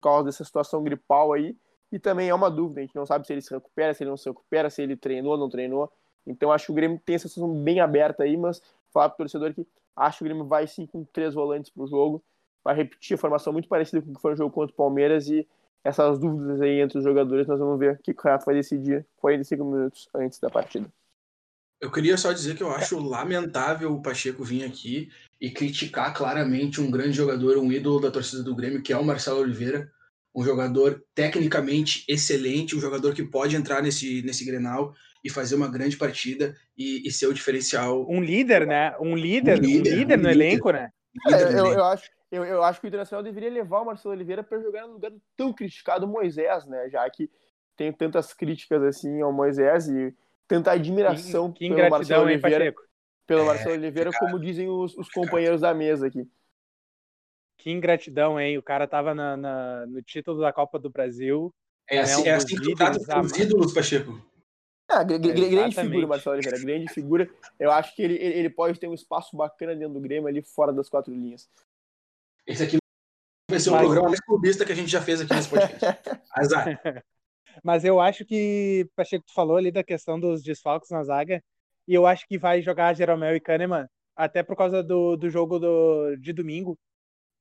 causa 0.00 0.24
dessa 0.24 0.42
situação 0.42 0.82
gripal 0.82 1.34
aí. 1.34 1.54
E 1.92 1.98
também 1.98 2.28
é 2.28 2.34
uma 2.34 2.50
dúvida, 2.50 2.80
a 2.80 2.84
gente 2.84 2.96
não 2.96 3.06
sabe 3.06 3.26
se 3.26 3.32
ele 3.32 3.42
se 3.42 3.52
recupera, 3.52 3.94
se 3.94 4.02
ele 4.02 4.10
não 4.10 4.16
se 4.16 4.28
recupera, 4.28 4.68
se 4.68 4.82
ele 4.82 4.96
treinou 4.96 5.32
ou 5.32 5.38
não 5.38 5.48
treinou. 5.48 5.90
Então 6.26 6.50
acho 6.50 6.66
que 6.66 6.72
o 6.72 6.74
Grêmio 6.74 7.00
tem 7.04 7.14
essa 7.14 7.28
situação 7.28 7.54
bem 7.62 7.80
aberta 7.80 8.24
aí, 8.24 8.36
mas 8.36 8.60
falar 8.92 9.10
pro 9.10 9.18
torcedor 9.18 9.54
que 9.54 9.66
acho 9.94 10.18
que 10.18 10.24
o 10.24 10.26
Grêmio 10.26 10.44
vai 10.44 10.66
sim 10.66 10.86
com 10.86 11.04
três 11.04 11.34
volantes 11.34 11.70
pro 11.70 11.86
jogo, 11.86 12.22
vai 12.64 12.74
repetir 12.74 13.14
a 13.14 13.18
formação 13.18 13.52
muito 13.52 13.68
parecida 13.68 14.02
com 14.02 14.10
o 14.10 14.14
que 14.14 14.20
foi 14.20 14.32
o 14.32 14.36
jogo 14.36 14.50
contra 14.50 14.72
o 14.72 14.76
Palmeiras 14.76 15.28
e 15.28 15.46
essas 15.84 16.18
dúvidas 16.18 16.60
aí 16.60 16.80
entre 16.80 16.98
os 16.98 17.04
jogadores 17.04 17.46
nós 17.46 17.60
vamos 17.60 17.78
ver 17.78 17.94
o 17.94 17.98
que 17.98 18.10
o 18.10 18.22
Renato 18.22 18.44
vai 18.44 18.56
decidir 18.56 19.06
45 19.18 19.64
minutos 19.64 20.08
antes 20.12 20.40
da 20.40 20.50
partida. 20.50 20.88
Eu 21.80 21.92
queria 21.92 22.16
só 22.16 22.32
dizer 22.32 22.56
que 22.56 22.62
eu 22.62 22.70
acho 22.70 22.98
lamentável 22.98 23.92
o 23.92 24.02
Pacheco 24.02 24.42
vir 24.42 24.64
aqui 24.64 25.10
e 25.40 25.50
criticar 25.50 26.12
claramente 26.14 26.80
um 26.80 26.90
grande 26.90 27.12
jogador, 27.12 27.58
um 27.58 27.70
ídolo 27.70 28.00
da 28.00 28.10
torcida 28.10 28.42
do 28.42 28.54
Grêmio, 28.54 28.82
que 28.82 28.92
é 28.92 28.96
o 28.96 29.04
Marcelo 29.04 29.40
Oliveira, 29.40 29.92
um 30.36 30.44
jogador 30.44 31.02
tecnicamente 31.14 32.04
excelente, 32.06 32.76
um 32.76 32.80
jogador 32.80 33.14
que 33.14 33.24
pode 33.24 33.56
entrar 33.56 33.82
nesse, 33.82 34.22
nesse 34.22 34.44
Grenal 34.44 34.92
e 35.24 35.30
fazer 35.30 35.54
uma 35.54 35.66
grande 35.66 35.96
partida 35.96 36.54
e, 36.76 37.08
e 37.08 37.10
ser 37.10 37.26
o 37.26 37.32
diferencial. 37.32 38.06
Um 38.06 38.22
líder, 38.22 38.66
né? 38.66 38.94
Um 39.00 39.16
líder, 39.16 39.58
um 39.58 39.62
líder, 39.62 39.94
um 39.94 39.96
líder 39.96 40.18
um 40.18 40.22
no 40.22 40.28
líder. 40.28 40.44
elenco, 40.44 40.70
né? 40.70 40.90
É, 41.32 41.58
eu, 41.58 41.72
eu, 41.72 41.84
acho, 41.84 42.10
eu, 42.30 42.44
eu 42.44 42.62
acho 42.62 42.78
que 42.78 42.86
o 42.86 42.88
Internacional 42.88 43.24
deveria 43.24 43.48
levar 43.48 43.80
o 43.80 43.86
Marcelo 43.86 44.14
Oliveira 44.14 44.44
para 44.44 44.60
jogar 44.60 44.86
no 44.86 44.92
lugar 44.92 45.10
do 45.10 45.20
tão 45.34 45.54
criticado 45.54 46.06
Moisés, 46.06 46.66
né? 46.66 46.90
Já 46.90 47.08
que 47.08 47.30
tem 47.74 47.90
tantas 47.90 48.34
críticas 48.34 48.82
assim 48.82 49.22
ao 49.22 49.32
Moisés 49.32 49.88
e 49.88 50.14
tanta 50.46 50.72
admiração 50.72 51.50
que, 51.50 51.66
que 51.66 51.74
pelo 51.74 51.90
Marcelo 51.90 52.24
Oliveira, 52.24 52.74
pelo 53.26 53.40
é, 53.40 53.44
Marcelo 53.46 53.74
Oliveira, 53.74 54.10
cara. 54.10 54.24
como 54.24 54.38
dizem 54.38 54.68
os, 54.68 54.96
os 54.98 55.08
companheiros 55.08 55.62
da 55.62 55.72
mesa 55.72 56.06
aqui. 56.06 56.28
Que 57.58 57.70
ingratidão, 57.70 58.38
hein? 58.38 58.58
O 58.58 58.62
cara 58.62 58.86
tava 58.86 59.14
na, 59.14 59.36
na 59.36 59.86
no 59.86 60.02
título 60.02 60.40
da 60.40 60.52
Copa 60.52 60.78
do 60.78 60.90
Brasil. 60.90 61.52
É 61.88 62.00
assim, 62.00 62.22
né? 62.22 62.30
um 62.30 62.32
é 62.32 62.36
assim 62.36 62.56
que 62.56 62.74
trata 62.74 63.20
os 63.20 63.38
ídolos, 63.38 63.72
Pacheco. 63.72 64.20
Ah, 64.88 65.02
grande 65.02 65.74
figura, 65.74 66.06
Marcelo 66.06 66.36
Oliveira, 66.36 66.60
grande 66.60 66.92
figura. 66.92 67.28
Eu 67.58 67.72
acho 67.72 67.94
que 67.94 68.02
ele, 68.02 68.14
ele 68.14 68.48
pode 68.48 68.78
ter 68.78 68.88
um 68.88 68.94
espaço 68.94 69.36
bacana 69.36 69.74
dentro 69.74 69.94
do 69.94 70.00
Grêmio 70.00 70.28
ali 70.28 70.42
fora 70.42 70.72
das 70.72 70.88
quatro 70.88 71.12
linhas. 71.12 71.48
Esse 72.46 72.62
aqui 72.62 72.76
vai 73.50 73.58
ser 73.58 73.70
o 73.70 73.72
Mas... 73.72 73.82
programa 73.82 74.08
mais 74.08 74.20
clubista 74.20 74.64
que 74.64 74.72
a 74.72 74.74
gente 74.74 74.88
já 74.88 75.02
fez 75.02 75.20
aqui 75.20 75.34
nesse 75.34 75.48
podcast. 75.48 76.02
Azar. 76.30 76.66
Mas 77.64 77.84
eu 77.84 78.00
acho 78.00 78.24
que, 78.24 78.88
Pacheco, 78.94 79.24
tu 79.26 79.32
falou 79.32 79.56
ali 79.56 79.72
da 79.72 79.82
questão 79.82 80.20
dos 80.20 80.42
desfalques 80.42 80.90
na 80.90 81.02
zaga, 81.02 81.42
e 81.88 81.94
eu 81.94 82.06
acho 82.06 82.26
que 82.28 82.38
vai 82.38 82.62
jogar 82.62 82.94
Jeromel 82.94 83.34
e 83.34 83.40
Kahneman 83.40 83.88
até 84.14 84.42
por 84.42 84.56
causa 84.56 84.82
do, 84.82 85.16
do 85.16 85.28
jogo 85.30 85.58
do, 85.58 86.16
de 86.16 86.32
domingo, 86.32 86.78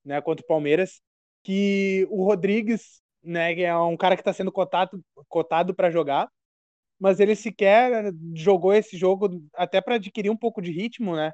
né, 0.05 0.21
contra 0.21 0.43
o 0.43 0.47
Palmeiras, 0.47 1.01
que 1.43 2.07
o 2.09 2.23
Rodrigues, 2.23 3.01
né, 3.23 3.59
é 3.59 3.75
um 3.77 3.97
cara 3.97 4.15
que 4.15 4.21
está 4.21 4.31
sendo 4.33 4.51
cotado 4.51 5.03
cotado 5.27 5.73
para 5.73 5.91
jogar, 5.91 6.29
mas 6.99 7.19
ele 7.19 7.35
sequer 7.35 8.13
jogou 8.33 8.73
esse 8.73 8.97
jogo 8.97 9.29
até 9.53 9.81
para 9.81 9.95
adquirir 9.95 10.29
um 10.29 10.37
pouco 10.37 10.61
de 10.61 10.71
ritmo, 10.71 11.15
né? 11.15 11.31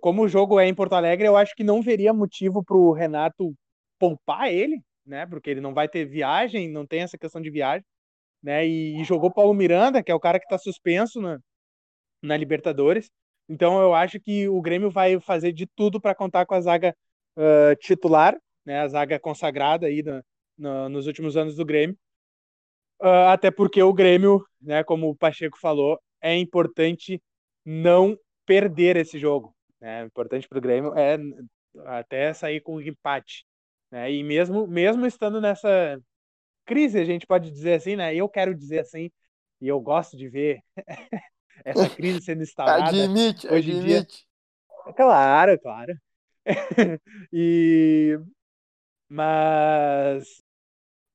Como 0.00 0.22
o 0.22 0.28
jogo 0.28 0.60
é 0.60 0.66
em 0.68 0.74
Porto 0.74 0.94
Alegre, 0.94 1.26
eu 1.26 1.36
acho 1.36 1.54
que 1.54 1.64
não 1.64 1.80
veria 1.80 2.12
motivo 2.12 2.62
para 2.62 2.76
o 2.76 2.92
Renato 2.92 3.54
poupar 3.98 4.52
ele, 4.52 4.82
né? 5.06 5.26
Porque 5.26 5.50
ele 5.50 5.60
não 5.60 5.72
vai 5.74 5.88
ter 5.88 6.04
viagem, 6.04 6.70
não 6.70 6.86
tem 6.86 7.00
essa 7.02 7.16
questão 7.18 7.40
de 7.40 7.50
viagem, 7.50 7.84
né? 8.42 8.66
E, 8.66 9.00
e 9.00 9.04
jogou 9.04 9.32
Paulo 9.32 9.54
Miranda, 9.54 10.02
que 10.02 10.12
é 10.12 10.14
o 10.14 10.20
cara 10.20 10.38
que 10.38 10.46
está 10.46 10.58
suspenso 10.58 11.20
na, 11.20 11.38
na 12.22 12.36
Libertadores. 12.36 13.10
Então 13.48 13.80
eu 13.82 13.94
acho 13.94 14.20
que 14.20 14.48
o 14.48 14.60
Grêmio 14.60 14.90
vai 14.90 15.20
fazer 15.20 15.52
de 15.52 15.66
tudo 15.66 16.00
para 16.00 16.14
contar 16.14 16.46
com 16.46 16.54
a 16.54 16.60
zaga 16.60 16.94
uh, 17.36 17.76
titular, 17.80 18.36
né? 18.64 18.80
A 18.80 18.88
zaga 18.88 19.18
consagrada 19.18 19.86
aí 19.86 20.02
no, 20.02 20.22
no, 20.58 20.88
nos 20.88 21.06
últimos 21.06 21.36
anos 21.36 21.56
do 21.56 21.64
Grêmio. 21.64 21.96
Uh, 23.00 23.28
até 23.28 23.50
porque 23.50 23.82
o 23.82 23.92
Grêmio, 23.92 24.44
né? 24.60 24.84
Como 24.84 25.08
o 25.08 25.16
Pacheco 25.16 25.58
falou, 25.58 26.00
é 26.20 26.36
importante 26.36 27.20
não 27.64 28.16
perder 28.46 28.96
esse 28.96 29.18
jogo. 29.18 29.54
Né? 29.80 30.04
Importante 30.04 30.48
para 30.48 30.58
o 30.58 30.62
Grêmio 30.62 30.96
é 30.96 31.18
até 31.86 32.32
sair 32.32 32.60
com 32.60 32.80
empate. 32.80 33.44
Né? 33.90 34.12
E 34.12 34.22
mesmo, 34.22 34.66
mesmo 34.66 35.06
estando 35.06 35.40
nessa 35.40 36.00
crise, 36.64 36.98
a 36.98 37.04
gente 37.04 37.26
pode 37.26 37.50
dizer 37.50 37.74
assim, 37.74 37.96
né? 37.96 38.14
Eu 38.14 38.28
quero 38.28 38.54
dizer 38.54 38.80
assim, 38.80 39.10
e 39.60 39.68
eu 39.68 39.80
gosto 39.80 40.16
de 40.16 40.28
ver 40.28 40.60
essa 41.64 41.88
crise 41.90 42.22
sendo 42.22 42.42
instalada. 42.42 42.88
Admite, 42.88 43.46
hoje 43.48 43.72
admite. 43.72 43.86
Dia. 43.86 44.94
Claro, 44.94 45.58
claro. 45.60 45.94
e 47.32 48.18
mas 49.08 50.42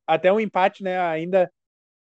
até 0.05 0.31
um 0.31 0.39
empate, 0.39 0.83
né? 0.83 0.99
Ainda 0.99 1.51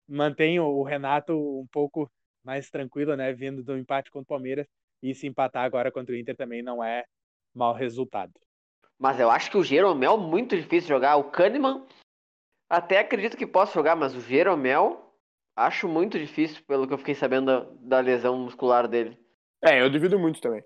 mantém 0.08 0.60
o 0.60 0.82
Renato 0.82 1.32
um 1.32 1.66
pouco 1.70 2.10
mais 2.44 2.68
tranquilo, 2.70 3.16
né? 3.16 3.32
Vindo 3.32 3.62
do 3.62 3.78
empate 3.78 4.10
contra 4.10 4.24
o 4.24 4.36
Palmeiras 4.36 4.66
e 5.02 5.14
se 5.14 5.26
empatar 5.26 5.64
agora 5.64 5.92
contra 5.92 6.14
o 6.14 6.16
Inter 6.18 6.36
também 6.36 6.62
não 6.62 6.82
é 6.82 7.04
mau 7.54 7.72
resultado. 7.72 8.32
Mas 8.98 9.18
eu 9.18 9.30
acho 9.30 9.50
que 9.50 9.56
o 9.56 9.64
Jeromel 9.64 10.14
é 10.14 10.18
muito 10.18 10.56
difícil 10.56 10.88
jogar. 10.88 11.16
O 11.16 11.30
Kahneman 11.30 11.86
até 12.68 12.98
acredito 12.98 13.36
que 13.36 13.46
possa 13.46 13.72
jogar, 13.74 13.96
mas 13.96 14.14
o 14.14 14.20
Jeromel 14.20 15.14
acho 15.56 15.88
muito 15.88 16.18
difícil, 16.18 16.62
pelo 16.66 16.86
que 16.86 16.94
eu 16.94 16.98
fiquei 16.98 17.14
sabendo 17.14 17.46
da, 17.46 17.98
da 17.98 18.00
lesão 18.00 18.38
muscular 18.38 18.88
dele. 18.88 19.18
É, 19.62 19.80
eu 19.80 19.90
duvido 19.90 20.18
muito 20.18 20.40
também. 20.40 20.62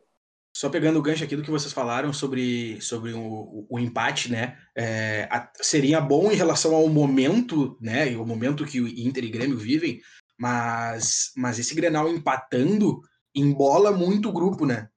Só 0.58 0.68
pegando 0.68 0.98
o 0.98 1.02
gancho 1.02 1.22
aqui 1.22 1.36
do 1.36 1.42
que 1.44 1.52
vocês 1.52 1.72
falaram 1.72 2.12
sobre, 2.12 2.80
sobre 2.80 3.12
o, 3.12 3.64
o 3.70 3.78
empate, 3.78 4.28
né? 4.28 4.58
É, 4.76 5.28
a, 5.30 5.48
seria 5.60 6.00
bom 6.00 6.32
em 6.32 6.34
relação 6.34 6.74
ao 6.74 6.88
momento, 6.88 7.78
né? 7.80 8.10
E 8.10 8.16
o 8.16 8.26
momento 8.26 8.66
que 8.66 8.80
o 8.80 8.88
Inter 8.88 9.22
e 9.22 9.30
Grêmio 9.30 9.56
vivem, 9.56 10.00
mas, 10.36 11.30
mas 11.36 11.60
esse 11.60 11.76
Grenal 11.76 12.08
empatando 12.08 13.00
embola 13.32 13.92
muito 13.92 14.30
o 14.30 14.32
grupo, 14.32 14.66
né? 14.66 14.88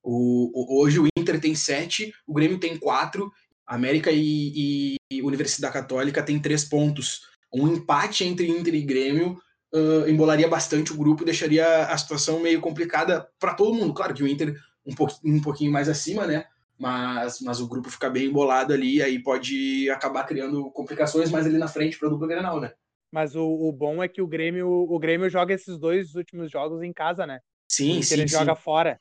O, 0.00 0.52
o, 0.54 0.80
hoje 0.80 1.00
o 1.00 1.08
Inter 1.18 1.40
tem 1.40 1.56
sete, 1.56 2.12
o 2.24 2.32
Grêmio 2.32 2.60
tem 2.60 2.78
quatro, 2.78 3.32
América 3.66 4.12
e, 4.12 4.96
e 5.10 5.22
Universidade 5.22 5.72
Católica 5.72 6.22
tem 6.22 6.38
três 6.38 6.64
pontos. 6.64 7.22
Um 7.52 7.66
empate 7.66 8.22
entre 8.22 8.46
Inter 8.46 8.76
e 8.76 8.82
Grêmio 8.82 9.36
uh, 9.74 10.08
embolaria 10.08 10.46
bastante 10.46 10.92
o 10.92 10.96
grupo, 10.96 11.24
deixaria 11.24 11.86
a 11.86 11.98
situação 11.98 12.38
meio 12.38 12.60
complicada 12.60 13.28
para 13.40 13.54
todo 13.54 13.74
mundo. 13.74 13.92
Claro 13.92 14.14
que 14.14 14.22
o 14.22 14.28
Inter 14.28 14.54
um, 14.86 14.94
pouquinho, 14.94 15.36
um 15.36 15.42
pouquinho 15.42 15.72
mais 15.72 15.88
acima, 15.88 16.26
né? 16.26 16.46
Mas, 16.78 17.40
mas 17.40 17.60
o 17.60 17.68
grupo 17.68 17.90
fica 17.90 18.08
bem 18.08 18.26
embolado 18.26 18.72
ali, 18.72 19.02
aí 19.02 19.22
pode 19.22 19.90
acabar 19.90 20.24
criando 20.24 20.70
complicações 20.70 21.30
mais 21.30 21.46
ali 21.46 21.58
na 21.58 21.68
frente 21.68 21.98
para 21.98 22.08
o 22.08 22.10
dupla 22.10 22.26
Grenal, 22.26 22.60
né? 22.60 22.72
Mas 23.12 23.34
o, 23.34 23.44
o, 23.44 23.72
bom 23.72 24.02
é 24.02 24.08
que 24.08 24.22
o 24.22 24.26
Grêmio, 24.26 24.68
o 24.68 24.98
Grêmio 24.98 25.28
joga 25.28 25.52
esses 25.52 25.78
dois 25.78 26.14
últimos 26.14 26.50
jogos 26.50 26.82
em 26.82 26.92
casa, 26.92 27.26
né? 27.26 27.40
Sim, 27.68 28.00
sim. 28.02 28.14
Ele 28.14 28.28
sim. 28.28 28.38
joga 28.38 28.54
fora. 28.54 28.98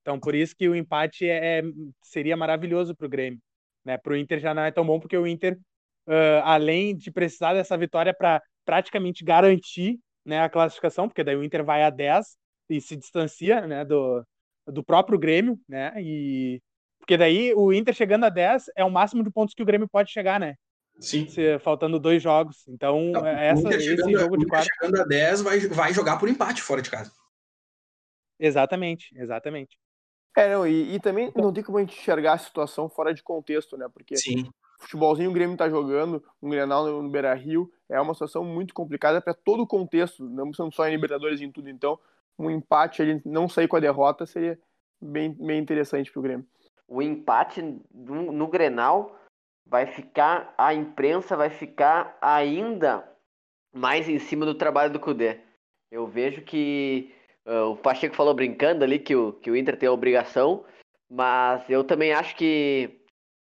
Então, 0.00 0.18
por 0.18 0.34
isso 0.34 0.54
que 0.56 0.68
o 0.68 0.74
empate 0.74 1.28
é, 1.28 1.58
é 1.58 1.62
seria 2.02 2.36
maravilhoso 2.36 2.94
para 2.94 3.06
o 3.06 3.10
Grêmio. 3.10 3.40
Né? 3.84 3.98
Para 3.98 4.12
o 4.12 4.16
Inter 4.16 4.40
já 4.40 4.54
não 4.54 4.62
é 4.62 4.70
tão 4.70 4.86
bom, 4.86 4.98
porque 4.98 5.16
o 5.16 5.26
Inter, 5.26 5.58
uh, 6.08 6.42
além 6.44 6.96
de 6.96 7.10
precisar 7.10 7.54
dessa 7.54 7.76
vitória 7.76 8.14
para 8.14 8.42
praticamente 8.64 9.24
garantir 9.24 9.98
né, 10.24 10.40
a 10.40 10.48
classificação, 10.48 11.08
porque 11.08 11.22
daí 11.22 11.36
o 11.36 11.44
Inter 11.44 11.64
vai 11.64 11.82
a 11.82 11.90
10 11.90 12.36
e 12.70 12.80
se 12.80 12.96
distancia 12.96 13.66
né, 13.66 13.84
do, 13.84 14.24
do 14.66 14.82
próprio 14.82 15.18
Grêmio, 15.18 15.58
né? 15.68 15.92
E 15.98 16.60
porque 16.98 17.16
daí 17.16 17.54
o 17.54 17.72
Inter 17.72 17.94
chegando 17.94 18.24
a 18.24 18.28
10 18.28 18.64
é 18.74 18.84
o 18.84 18.90
máximo 18.90 19.22
de 19.22 19.30
pontos 19.30 19.54
que 19.54 19.62
o 19.62 19.66
Grêmio 19.66 19.88
pode 19.88 20.10
chegar, 20.10 20.40
né? 20.40 20.56
Sim. 20.98 21.28
Se, 21.28 21.58
faltando 21.60 22.00
dois 22.00 22.22
jogos. 22.22 22.66
Então, 22.66 23.12
Não, 23.12 23.26
essa, 23.26 23.68
esse 23.68 23.80
chegando, 23.82 24.18
jogo 24.18 24.36
de 24.36 24.46
quatro. 24.46 24.68
Chegando 24.74 25.00
a 25.00 25.04
10, 25.04 25.42
vai, 25.42 25.60
vai 25.60 25.92
jogar 25.92 26.18
por 26.18 26.28
empate 26.28 26.62
fora 26.62 26.82
de 26.82 26.90
casa. 26.90 27.12
Exatamente, 28.38 29.10
exatamente. 29.16 29.78
É, 30.36 30.52
não, 30.52 30.66
e, 30.66 30.94
e 30.94 31.00
também 31.00 31.32
não 31.34 31.52
tem 31.52 31.62
como 31.62 31.78
a 31.78 31.80
gente 31.80 31.98
enxergar 31.98 32.34
a 32.34 32.38
situação 32.38 32.88
fora 32.88 33.14
de 33.14 33.22
contexto, 33.22 33.76
né? 33.76 33.88
Porque 33.92 34.16
Sim. 34.16 34.50
futebolzinho 34.80 35.30
o 35.30 35.32
Grêmio 35.32 35.56
tá 35.56 35.68
jogando, 35.68 36.22
um 36.42 36.50
Grenal 36.50 36.84
no, 36.84 37.02
no 37.02 37.08
Beira 37.08 37.32
Rio, 37.34 37.70
é 37.88 38.00
uma 38.00 38.12
situação 38.12 38.44
muito 38.44 38.74
complicada 38.74 39.20
para 39.20 39.32
todo 39.32 39.62
o 39.62 39.66
contexto, 39.66 40.28
não 40.28 40.52
são 40.52 40.70
só 40.70 40.86
em 40.86 40.90
Libertadores 40.90 41.40
em 41.40 41.50
tudo. 41.50 41.70
Então, 41.70 41.98
um 42.38 42.50
empate, 42.50 43.02
ele 43.02 43.22
não 43.24 43.48
sair 43.48 43.68
com 43.68 43.76
a 43.76 43.80
derrota, 43.80 44.26
seria 44.26 44.58
bem, 45.00 45.32
bem 45.32 45.58
interessante 45.58 46.12
pro 46.12 46.22
Grêmio. 46.22 46.46
O 46.88 47.02
empate 47.02 47.62
no, 47.92 48.32
no 48.32 48.46
Grenal 48.48 49.18
vai 49.66 49.86
ficar, 49.86 50.54
a 50.56 50.72
imprensa 50.72 51.36
vai 51.36 51.50
ficar 51.50 52.16
ainda 52.20 53.08
mais 53.74 54.08
em 54.08 54.18
cima 54.18 54.46
do 54.46 54.54
trabalho 54.54 54.92
do 54.92 55.00
Cudê. 55.00 55.40
Eu 55.90 56.06
vejo 56.06 56.42
que 56.42 57.12
uh, 57.46 57.70
o 57.70 57.76
Pacheco 57.76 58.14
falou 58.14 58.34
brincando 58.34 58.84
ali 58.84 58.98
que 58.98 59.14
o, 59.16 59.32
que 59.32 59.50
o 59.50 59.56
Inter 59.56 59.76
tem 59.76 59.88
a 59.88 59.92
obrigação, 59.92 60.64
mas 61.10 61.68
eu 61.68 61.84
também 61.84 62.12
acho 62.12 62.36
que 62.36 63.00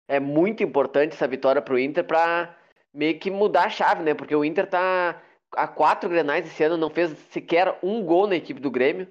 é 0.08 0.20
muito 0.20 0.62
importante 0.62 1.14
essa 1.14 1.26
vitória 1.26 1.62
pro 1.62 1.78
Inter 1.78 2.04
para 2.04 2.56
meio 2.92 3.18
que 3.18 3.30
mudar 3.30 3.64
a 3.64 3.70
chave, 3.70 4.02
né? 4.02 4.14
Porque 4.14 4.34
o 4.34 4.44
Inter 4.44 4.68
tá 4.68 5.20
a 5.56 5.66
quatro 5.66 6.08
grenais 6.08 6.46
esse 6.46 6.62
ano, 6.62 6.76
não 6.76 6.90
fez 6.90 7.10
sequer 7.30 7.78
um 7.82 8.02
gol 8.04 8.26
na 8.26 8.36
equipe 8.36 8.60
do 8.60 8.70
Grêmio. 8.70 9.08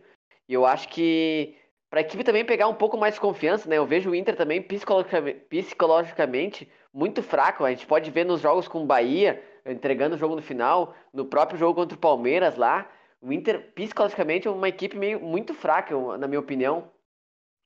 E 0.47 0.53
eu 0.53 0.65
acho 0.65 0.89
que 0.89 1.55
para 1.89 1.99
a 1.99 2.01
equipe 2.01 2.23
também 2.23 2.45
pegar 2.45 2.67
um 2.67 2.73
pouco 2.73 2.97
mais 2.97 3.15
de 3.15 3.19
confiança, 3.19 3.69
né? 3.69 3.77
Eu 3.77 3.85
vejo 3.85 4.09
o 4.09 4.15
Inter 4.15 4.35
também 4.35 4.61
psicologicamente, 4.61 5.39
psicologicamente 5.49 6.69
muito 6.93 7.21
fraco. 7.21 7.65
A 7.65 7.69
gente 7.69 7.85
pode 7.85 8.09
ver 8.09 8.25
nos 8.25 8.41
jogos 8.41 8.67
com 8.67 8.83
o 8.83 8.85
Bahia, 8.85 9.43
entregando 9.65 10.15
o 10.15 10.17
jogo 10.17 10.35
no 10.35 10.41
final, 10.41 10.95
no 11.13 11.25
próprio 11.25 11.59
jogo 11.59 11.75
contra 11.75 11.97
o 11.97 11.99
Palmeiras 11.99 12.55
lá. 12.55 12.89
O 13.21 13.31
Inter, 13.31 13.71
psicologicamente, 13.73 14.47
é 14.47 14.51
uma 14.51 14.69
equipe 14.69 14.97
meio, 14.97 15.19
muito 15.19 15.53
fraca, 15.53 15.95
na 16.17 16.27
minha 16.27 16.39
opinião. 16.39 16.89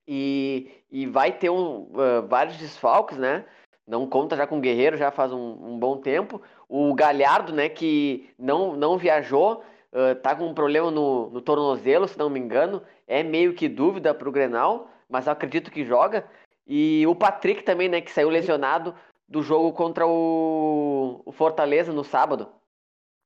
E, 0.08 0.72
e 0.91 1.05
vai 1.08 1.32
ter 1.32 1.50
um, 1.50 1.84
uh, 1.94 2.27
vários 2.27 2.58
desfalques, 2.58 3.17
né? 3.17 3.46
Não 3.88 4.08
conta 4.08 4.36
já 4.36 4.48
com 4.48 4.58
o 4.58 4.62
Guerreiro, 4.62 4.98
já 4.98 5.12
faz 5.12 5.32
um, 5.32 5.58
um 5.62 5.80
bom 5.80 5.98
tempo. 5.98 6.42
O 6.68 6.94
Galhardo, 6.96 7.54
né, 7.54 7.70
que 7.70 8.30
não, 8.38 8.75
não 8.75 8.98
viajou, 8.98 9.63
uh, 9.94 10.15
tá 10.22 10.36
com 10.36 10.48
um 10.48 10.54
problema 10.54 10.89
no, 10.89 11.30
no 11.30 11.42
tornozelo, 11.42 12.08
se 12.08 12.18
não 12.18 12.30
me 12.30 12.39
engano. 12.39 12.82
É 13.08 13.22
meio 13.22 13.54
que 13.54 13.70
dúvida 13.70 14.13
pro 14.13 14.32
Grenal, 14.32 14.89
mas 15.08 15.27
eu 15.27 15.34
acredito 15.34 15.72
que 15.72 15.86
joga. 15.86 16.25
E 16.65 17.06
o 17.06 17.13
Patrick 17.15 17.63
também, 17.63 17.88
né, 17.88 18.01
que 18.01 18.12
saiu 18.12 18.30
lesionado 18.30 18.96
do 19.27 19.44
jogo 19.44 19.72
contra 19.74 20.08
o, 20.08 21.22
o 21.25 21.32
Fortaleza 21.32 21.94
no 21.94 22.04
sábado. 22.04 22.50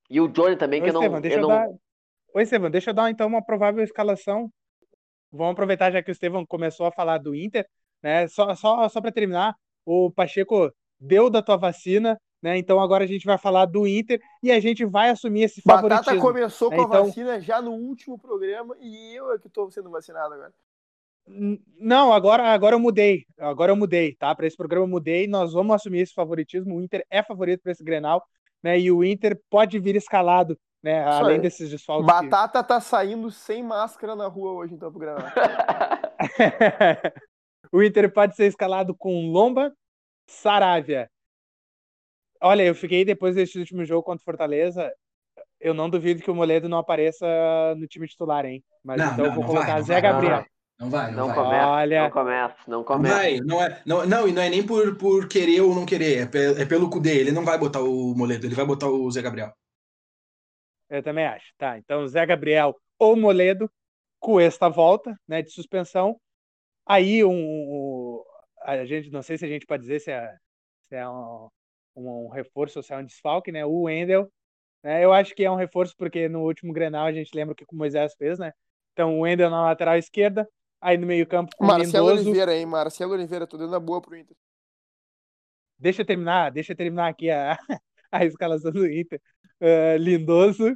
E 0.10 0.20
o 0.20 0.28
Johnny 0.28 0.58
também, 0.58 0.82
Ô, 0.82 0.84
que 0.84 0.89
eu 0.89 0.94
não. 0.94 1.01
Estevam, 1.01 1.22
deixa 1.22 1.38
eu 1.38 1.42
eu 1.42 1.48
não... 1.48 1.56
dar... 1.56 1.68
Oi, 2.36 2.44
Estevam, 2.44 2.70
deixa 2.70 2.89
eu 2.89 2.94
dar 2.94 3.10
então 3.10 3.28
uma 3.28 3.44
provável 3.44 3.84
escalação. 3.84 4.51
Vamos 5.32 5.54
aproveitar 5.54 5.92
já 5.92 6.01
que 6.01 6.10
o 6.10 6.12
Estevam 6.12 6.46
começou 6.46 6.86
a 6.86 6.92
falar 6.92 7.20
do 7.20 7.36
Inter, 7.36 7.66
né? 8.01 8.28
Só, 8.28 8.54
só, 8.56 8.89
só 8.89 9.00
para 9.00 9.12
terminar, 9.12 9.56
o 9.91 10.12
Pacheco 10.12 10.72
deu 11.00 11.29
da 11.29 11.41
tua 11.41 11.58
vacina, 11.58 12.19
né? 12.41 12.58
Então 12.58 12.79
agora 12.79 13.03
a 13.03 13.08
gente 13.08 13.25
vai 13.25 13.38
falar 13.38 13.65
do 13.65 13.88
Inter 13.88 14.19
e 14.43 14.51
a 14.51 14.60
gente 14.60 14.86
vai 14.86 15.10
assumir 15.10 15.43
esse 15.43 15.62
favoritismo. 15.62 16.05
Batata 16.05 16.22
começou 16.22 16.69
né? 16.69 16.75
com 16.77 16.81
a 16.84 16.86
Então- 16.86 17.05
vacina 17.05 17.39
já 17.41 17.62
no 17.62 17.72
último 17.72 18.17
programa 18.19 18.75
e 18.79 19.15
eu 19.15 19.31
é 19.34 19.39
que 19.39 19.50
tô 19.50 19.69
sendo 19.72 19.89
vacinado 19.89 20.34
agora. 20.36 20.53
Não, 21.79 22.12
agora, 22.13 22.51
agora 22.53 22.75
eu 22.75 22.79
mudei. 22.79 23.24
Agora 23.38 23.72
eu 23.72 23.75
mudei, 23.75 24.15
tá? 24.15 24.34
Para 24.34 24.48
esse 24.48 24.58
programa 24.58 24.86
eu 24.86 24.89
mudei. 24.89 25.27
Nós 25.27 25.53
vamos 25.53 25.75
assumir 25.75 26.00
esse 26.00 26.13
favoritismo. 26.13 26.75
O 26.75 26.81
Inter 26.84 27.03
é 27.10 27.22
favorito 27.22 27.62
para 27.62 27.72
esse 27.72 27.84
Grenal, 27.84 28.24
né? 28.63 28.79
E 28.79 28.91
o 28.91 29.03
Inter 29.03 29.39
pode 29.50 29.77
vir 29.79 29.96
escalado, 29.96 30.58
né? 30.84 31.01
Isso 31.08 31.19
Além 31.19 31.36
aí. 31.36 31.41
desses 31.41 31.69
desfalques. 31.69 32.05
que- 32.05 32.12
Batata 32.29 32.63
tá 32.63 32.79
saindo 32.81 33.29
sem 33.29 33.62
máscara 33.63 34.15
na 34.15 34.27
rua 34.27 34.53
hoje, 34.53 34.74
então, 34.74 34.89
pro 34.91 35.00
Granada. 35.00 35.31
o 37.72 37.84
Inter 37.84 38.12
pode 38.12 38.36
ser 38.36 38.48
escalado 38.48 38.96
com 38.96 39.29
Lomba, 39.31 39.72
Saravia. 40.29 41.09
Olha, 42.41 42.63
eu 42.63 42.75
fiquei 42.75 43.03
depois 43.05 43.36
desse 43.36 43.59
último 43.59 43.83
jogo 43.86 44.03
contra 44.03 44.21
o 44.21 44.25
Fortaleza. 44.25 44.91
Eu 45.59 45.74
não 45.74 45.89
duvido 45.89 46.24
que 46.24 46.31
o 46.31 46.36
Moledo 46.36 46.69
não 46.69 46.77
apareça 46.79 47.25
no 47.77 47.88
time 47.88 48.07
titular, 48.07 48.45
hein? 48.45 48.63
Mas 48.83 49.03
Não, 49.03 49.05
então 49.05 49.25
eu 49.25 49.31
não, 49.31 49.33
vou 49.33 49.43
não 49.43 49.45
colocar 49.45 49.75
vai, 49.75 49.83
não 49.83 49.83
Zé 49.83 50.00
vai, 50.00 50.01
Gabriel. 50.01 50.43
não 50.43 50.45
Não 50.79 50.89
vai, 50.89 51.12
não, 51.12 51.24
Não 51.24 51.31
vai. 51.33 51.36
começa, 51.36 51.75
Olha. 51.81 51.98
não 51.98 52.09
começa, 52.12 52.57
não 52.67 52.83
Não 52.91 53.05
começa. 53.05 53.07
vai, 53.07 53.39
não 53.41 53.63
é, 53.63 53.83
não, 53.86 54.05
não, 54.07 54.27
e 54.27 54.33
não 54.33 54.41
é 54.43 54.50
nem 54.50 54.65
por, 54.65 54.98
por 54.98 55.27
querer 55.29 55.62
ou 55.62 55.75
não 55.75 55.86
querer, 55.86 56.19
é, 56.24 56.27
pe- 56.27 56.62
é 56.62 56.65
pelo 56.65 56.89
Cudê. 56.89 57.19
Ele 57.19 57.31
não 57.33 57.45
vai 57.45 57.57
botar 57.59 57.81
o 57.81 58.15
Moledo, 58.15 58.45
ele 58.48 58.55
vai 58.55 58.65
botar 58.65 58.89
o 58.89 59.12
Zé 59.12 59.21
Gabriel. 59.21 59.53
Eu 60.89 61.03
também 61.03 61.25
acho. 61.25 61.53
Tá, 61.57 61.77
então 61.77 62.07
Zé 62.07 62.25
Gabriel 62.25 62.75
ou 62.98 63.15
Moledo, 63.15 63.69
Cuesta 64.19 64.69
volta, 64.69 65.19
né, 65.27 65.41
de 65.41 65.51
suspensão. 65.51 66.19
Aí 66.86 67.24
um, 67.25 67.31
um- 67.31 67.88
a 68.62 68.86
gente 68.86 69.10
não 69.12 69.22
sei 69.22 69.38
se 69.38 69.46
a 69.46 69.48
gente 69.48 69.66
pode 69.66 69.82
dizer 69.82 70.00
se 70.00 70.12
é, 70.12 70.36
se 70.88 70.96
é 70.96 71.08
um, 71.08 71.50
um 71.96 72.30
reforço 72.30 72.80
ou 72.80 72.84
se 72.84 72.94
é 72.94 72.98
um 72.98 73.06
desfalque, 73.06 73.51
né? 73.51 73.66
O 73.66 73.84
Wendel, 73.84 74.32
né? 74.84 75.04
Eu 75.04 75.13
acho 75.13 75.34
que 75.34 75.44
é 75.44 75.51
um 75.51 75.56
reforço 75.56 75.94
porque 75.98 76.28
no 76.28 76.42
último 76.42 76.74
Grenal 76.74 77.06
a 77.06 77.12
gente 77.12 77.36
lembra 77.36 77.54
o 77.54 77.56
que 77.56 77.63
o 77.63 77.75
Moisés 77.75 78.13
fez, 78.16 78.39
né? 78.39 78.51
Então 78.94 79.18
o 79.18 79.22
Wendel 79.22 79.50
na 79.50 79.63
lateral 79.63 79.98
esquerda, 79.98 80.48
aí 80.82 80.98
no 80.98 81.08
meio-campo 81.08 81.56
com 81.58 81.63
o 81.63 81.68
Marcelo. 81.68 82.08
Oliveira, 82.08 82.56
hein? 82.56 82.66
Marcelo 82.66 83.13
Oliveira, 83.13 83.48
tô 83.48 83.58
dando 83.58 83.75
a 83.75 83.80
boa 83.80 84.01
pro 84.01 84.16
Inter. 84.16 84.36
Deixa 85.78 86.01
eu 86.01 86.06
terminar, 86.06 86.51
deixa 86.51 86.74
eu 86.74 86.78
terminar 86.78 87.08
aqui 87.08 87.30
a, 87.30 87.58
a 88.12 88.25
escalação 88.25 88.72
do 88.72 88.86
Inter. 88.86 89.22
Eh, 89.62 89.98
Lindoso, 89.98 90.75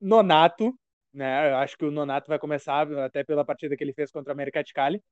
Nonato, 0.00 0.74
né? 1.12 1.50
Eu 1.50 1.56
acho 1.56 1.76
que 1.76 1.84
o 1.84 1.90
Nonato 1.90 2.28
vai 2.28 2.38
começar 2.38 2.90
até 3.04 3.22
pela 3.22 3.44
partida 3.44 3.76
que 3.76 3.84
ele 3.84 3.92
fez 3.92 4.10
contra 4.10 4.30
o 4.30 4.34
América 4.34 4.62
de 4.64 4.72
Cali. 4.72 5.02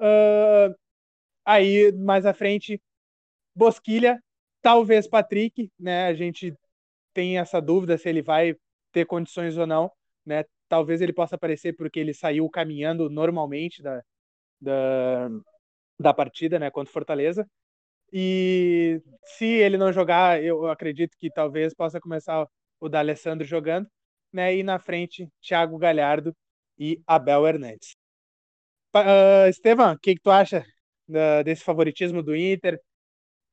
Ah, 0.00 0.70
aí, 1.44 1.92
mais 1.92 2.26
à 2.26 2.34
frente, 2.34 2.80
Bosquilha, 3.54 4.22
talvez 4.62 5.08
Patrick, 5.08 5.70
né? 5.78 6.06
A 6.06 6.14
gente 6.14 6.54
tem 7.14 7.38
essa 7.38 7.60
dúvida 7.60 7.98
se 7.98 8.08
ele 8.08 8.22
vai 8.22 8.56
ter 8.92 9.06
condições 9.06 9.56
ou 9.58 9.66
não, 9.66 9.92
né? 10.26 10.44
Talvez 10.68 11.00
ele 11.02 11.12
possa 11.12 11.36
aparecer 11.36 11.74
porque 11.76 12.00
ele 12.00 12.14
saiu 12.14 12.48
caminhando 12.50 13.10
normalmente 13.10 13.82
da, 13.82 14.02
da, 14.60 15.30
da 15.98 16.14
partida, 16.14 16.58
né? 16.58 16.70
Contra 16.70 16.92
Fortaleza. 16.92 17.46
E 18.12 19.02
se 19.24 19.46
ele 19.46 19.78
não 19.78 19.92
jogar, 19.92 20.42
eu 20.42 20.68
acredito 20.68 21.16
que 21.18 21.30
talvez 21.30 21.74
possa 21.74 22.00
começar 22.00 22.46
o 22.80 22.88
D'Alessandro 22.88 23.46
jogando, 23.46 23.88
né? 24.32 24.56
E 24.56 24.62
na 24.62 24.78
frente, 24.78 25.28
Thiago 25.42 25.78
Galhardo 25.78 26.34
e 26.78 27.00
Abel 27.06 27.46
Hernandes. 27.46 27.96
Pa- 28.92 29.04
ah, 29.44 29.48
Estevam, 29.48 29.92
o 29.94 29.98
que, 29.98 30.14
que 30.14 30.20
tu 30.22 30.30
acha 30.30 30.64
da- 31.08 31.42
desse 31.42 31.64
favoritismo 31.64 32.22
do 32.22 32.34
Inter? 32.36 32.80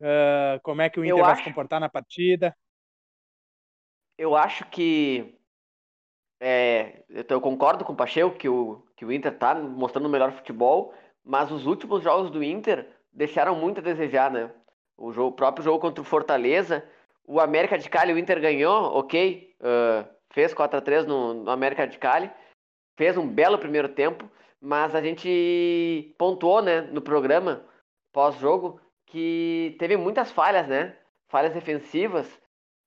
Ah, 0.01 0.59
como 0.63 0.81
é 0.81 0.89
que 0.89 0.99
o 0.99 1.05
Eu 1.05 1.15
Inter 1.15 1.23
vai 1.23 1.31
acho- 1.33 1.43
se 1.43 1.49
comportar 1.49 1.79
na 1.79 1.89
partida? 1.89 2.55
Eu 4.17 4.35
acho 4.35 4.65
que. 4.69 5.35
É, 6.41 7.03
eu, 7.09 7.25
eu 7.29 7.41
concordo 7.41 7.83
com 7.83 7.93
o 7.93 7.95
Pacheco 7.95 8.31
que 8.37 8.47
o, 8.47 8.85
que 8.95 9.03
o 9.05 9.11
Inter 9.11 9.37
tá 9.37 9.55
mostrando 9.55 10.05
o 10.05 10.09
melhor 10.09 10.31
futebol, 10.31 10.93
mas 11.23 11.51
os 11.51 11.65
últimos 11.65 12.01
jogos 12.03 12.31
do 12.31 12.43
Inter 12.43 12.87
deixaram 13.11 13.55
muito 13.55 13.79
a 13.79 13.83
desejar, 13.83 14.31
né? 14.31 14.49
O, 14.97 15.11
jogo, 15.11 15.29
o 15.29 15.35
próprio 15.35 15.63
jogo 15.63 15.79
contra 15.79 16.01
o 16.01 16.05
Fortaleza, 16.05 16.87
o 17.25 17.39
América 17.39 17.77
de 17.77 17.89
Cali, 17.89 18.13
o 18.13 18.17
Inter 18.17 18.39
ganhou, 18.41 18.97
ok, 18.97 19.53
ah, 19.61 20.05
fez 20.31 20.53
4x3 20.53 21.05
no, 21.05 21.33
no 21.33 21.51
América 21.51 21.85
de 21.87 21.97
Cali, 21.97 22.29
fez 22.97 23.17
um 23.17 23.27
belo 23.27 23.57
primeiro 23.57 23.89
tempo, 23.89 24.29
mas 24.61 24.93
a 24.95 25.01
gente 25.01 26.13
pontuou, 26.17 26.61
né, 26.61 26.81
no 26.81 27.01
programa 27.01 27.65
pós-jogo 28.11 28.81
que 29.05 29.75
teve 29.79 29.97
muitas 29.97 30.31
falhas, 30.31 30.67
né? 30.67 30.95
Falhas 31.29 31.53
defensivas, 31.53 32.39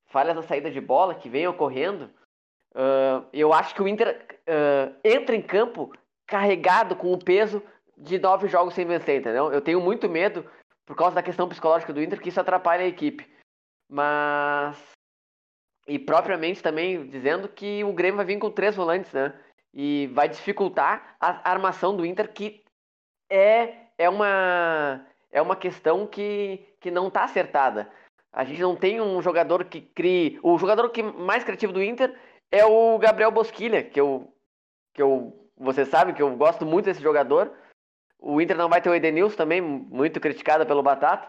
falhas 0.06 0.36
na 0.36 0.42
saída 0.42 0.70
de 0.70 0.80
bola 0.80 1.14
que 1.14 1.28
vem 1.28 1.46
ocorrendo. 1.46 2.10
Ah, 2.74 3.24
eu 3.32 3.52
acho 3.52 3.74
que 3.74 3.82
o 3.82 3.88
Inter 3.88 4.26
ah, 4.46 4.92
entra 5.04 5.34
em 5.34 5.42
campo 5.42 5.92
carregado 6.26 6.96
com 6.96 7.12
o 7.12 7.22
peso 7.22 7.62
de 7.96 8.18
nove 8.18 8.48
jogos 8.48 8.74
sem 8.74 8.86
vencer, 8.86 9.20
entendeu? 9.20 9.52
Eu 9.52 9.60
tenho 9.60 9.80
muito 9.80 10.08
medo, 10.08 10.48
por 10.86 10.96
causa 10.96 11.14
da 11.14 11.22
questão 11.22 11.48
psicológica 11.48 11.92
do 11.92 12.02
Inter, 12.02 12.20
que 12.20 12.28
isso 12.28 12.40
atrapalha 12.40 12.84
a 12.84 12.88
equipe. 12.88 13.26
Mas. 13.88 14.80
E 15.86 15.98
propriamente 15.98 16.62
também 16.62 17.08
dizendo 17.08 17.48
que 17.48 17.82
o 17.82 17.92
Grêmio 17.92 18.16
vai 18.16 18.24
vir 18.24 18.38
com 18.38 18.50
três 18.50 18.76
volantes, 18.76 19.12
né? 19.12 19.34
E 19.74 20.08
vai 20.08 20.28
dificultar 20.28 21.16
a 21.20 21.50
armação 21.50 21.96
do 21.96 22.04
Inter, 22.04 22.32
que 22.32 22.62
é, 23.30 23.74
é, 23.96 24.08
uma, 24.08 25.06
é 25.30 25.40
uma 25.40 25.56
questão 25.56 26.06
que, 26.06 26.66
que 26.80 26.90
não 26.90 27.08
está 27.08 27.24
acertada. 27.24 27.90
A 28.32 28.44
gente 28.44 28.60
não 28.60 28.76
tem 28.76 29.00
um 29.00 29.20
jogador 29.22 29.64
que 29.64 29.80
crie. 29.80 30.38
O 30.42 30.58
jogador 30.58 30.88
que 30.90 31.02
mais 31.02 31.44
criativo 31.44 31.72
do 31.72 31.82
Inter 31.82 32.14
é 32.50 32.64
o 32.64 32.98
Gabriel 32.98 33.30
Bosquilha, 33.30 33.82
que 33.82 34.00
eu, 34.00 34.32
que 34.92 35.02
eu. 35.02 35.38
Você 35.56 35.84
sabe 35.84 36.12
que 36.12 36.22
eu 36.22 36.34
gosto 36.36 36.66
muito 36.66 36.86
desse 36.86 37.02
jogador. 37.02 37.52
O 38.18 38.40
Inter 38.40 38.56
não 38.56 38.68
vai 38.68 38.80
ter 38.80 38.88
o 38.88 38.94
Edenilson 38.94 39.36
também, 39.36 39.60
muito 39.60 40.20
criticado 40.20 40.66
pelo 40.66 40.82
Batata. 40.82 41.28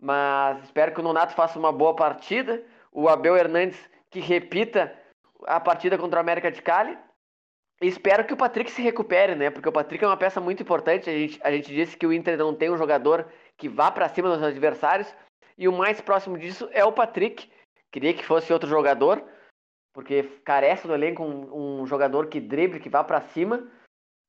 Mas 0.00 0.62
espero 0.64 0.92
que 0.92 1.00
o 1.00 1.02
Nonato 1.02 1.34
faça 1.34 1.58
uma 1.58 1.72
boa 1.72 1.94
partida. 1.94 2.62
O 2.92 3.08
Abel 3.08 3.36
Hernandes 3.36 3.78
que 4.10 4.18
repita 4.18 4.92
a 5.46 5.60
partida 5.60 5.96
contra 5.96 6.18
o 6.18 6.20
América 6.20 6.50
de 6.50 6.60
Cali. 6.60 6.98
Espero 7.80 8.26
que 8.26 8.34
o 8.34 8.36
Patrick 8.36 8.70
se 8.70 8.82
recupere, 8.82 9.34
né? 9.34 9.50
Porque 9.50 9.68
o 9.68 9.72
Patrick 9.72 10.04
é 10.04 10.06
uma 10.06 10.16
peça 10.16 10.38
muito 10.38 10.62
importante. 10.62 11.08
A 11.08 11.12
gente, 11.12 11.40
a 11.42 11.50
gente 11.50 11.74
disse 11.74 11.96
que 11.96 12.06
o 12.06 12.12
Inter 12.12 12.36
não 12.36 12.54
tem 12.54 12.70
um 12.70 12.76
jogador 12.76 13.26
que 13.56 13.70
vá 13.70 13.90
para 13.90 14.08
cima 14.08 14.28
dos 14.28 14.42
adversários. 14.42 15.12
E 15.56 15.66
o 15.66 15.72
mais 15.72 16.00
próximo 16.00 16.36
disso 16.36 16.68
é 16.72 16.84
o 16.84 16.92
Patrick. 16.92 17.50
Queria 17.90 18.12
que 18.12 18.24
fosse 18.24 18.52
outro 18.52 18.68
jogador, 18.68 19.24
porque 19.94 20.22
carece 20.44 20.86
no 20.86 20.94
elenco 20.94 21.24
um, 21.24 21.80
um 21.80 21.86
jogador 21.86 22.26
que 22.26 22.38
drible, 22.38 22.80
que 22.80 22.90
vá 22.90 23.02
para 23.02 23.22
cima. 23.22 23.66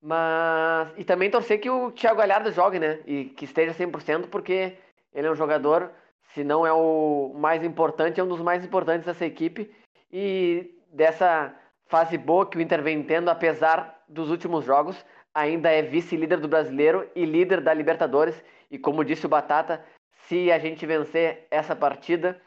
Mas. 0.02 0.94
E 0.98 1.04
também 1.04 1.30
torcer 1.30 1.60
que 1.60 1.70
o 1.70 1.92
Thiago 1.92 2.20
Galhardo 2.20 2.52
jogue, 2.54 2.80
né? 2.80 3.02
E 3.06 3.26
que 3.26 3.44
esteja 3.44 3.74
100%, 3.74 4.30
porque 4.30 4.78
ele 5.14 5.28
é 5.28 5.32
um 5.32 5.36
jogador, 5.36 5.92
se 6.34 6.42
não 6.44 6.66
é 6.66 6.72
o 6.72 7.34
mais 7.36 7.64
importante, 7.66 8.20
é 8.20 8.24
um 8.24 8.30
dos 8.30 8.42
mais 8.42 8.64
importantes 8.64 9.06
dessa 9.06 9.26
equipe. 9.26 9.70
E 10.12 10.74
dessa 10.92 11.56
fase 11.92 12.18
boa 12.18 12.50
que 12.50 12.58
o 12.58 12.62
Inter 12.62 12.82
vem 12.82 13.04
tendo, 13.04 13.30
apesar 13.30 14.02
dos 14.08 14.32
últimos 14.32 14.64
jogos, 14.66 15.06
ainda 15.34 15.70
é 15.70 15.82
vice-líder 15.82 16.40
do 16.40 16.48
brasileiro 16.48 17.10
e 17.14 17.26
líder 17.26 17.62
da 17.62 17.74
Libertadores. 17.74 18.42
E 18.72 18.80
como 18.80 19.04
disse 19.04 19.26
o 19.26 19.30
Batata, 19.30 19.86
se 20.28 20.50
a 20.52 20.58
gente 20.58 20.86
vencer 20.86 21.46
essa 21.52 21.76
partida, 21.76 22.42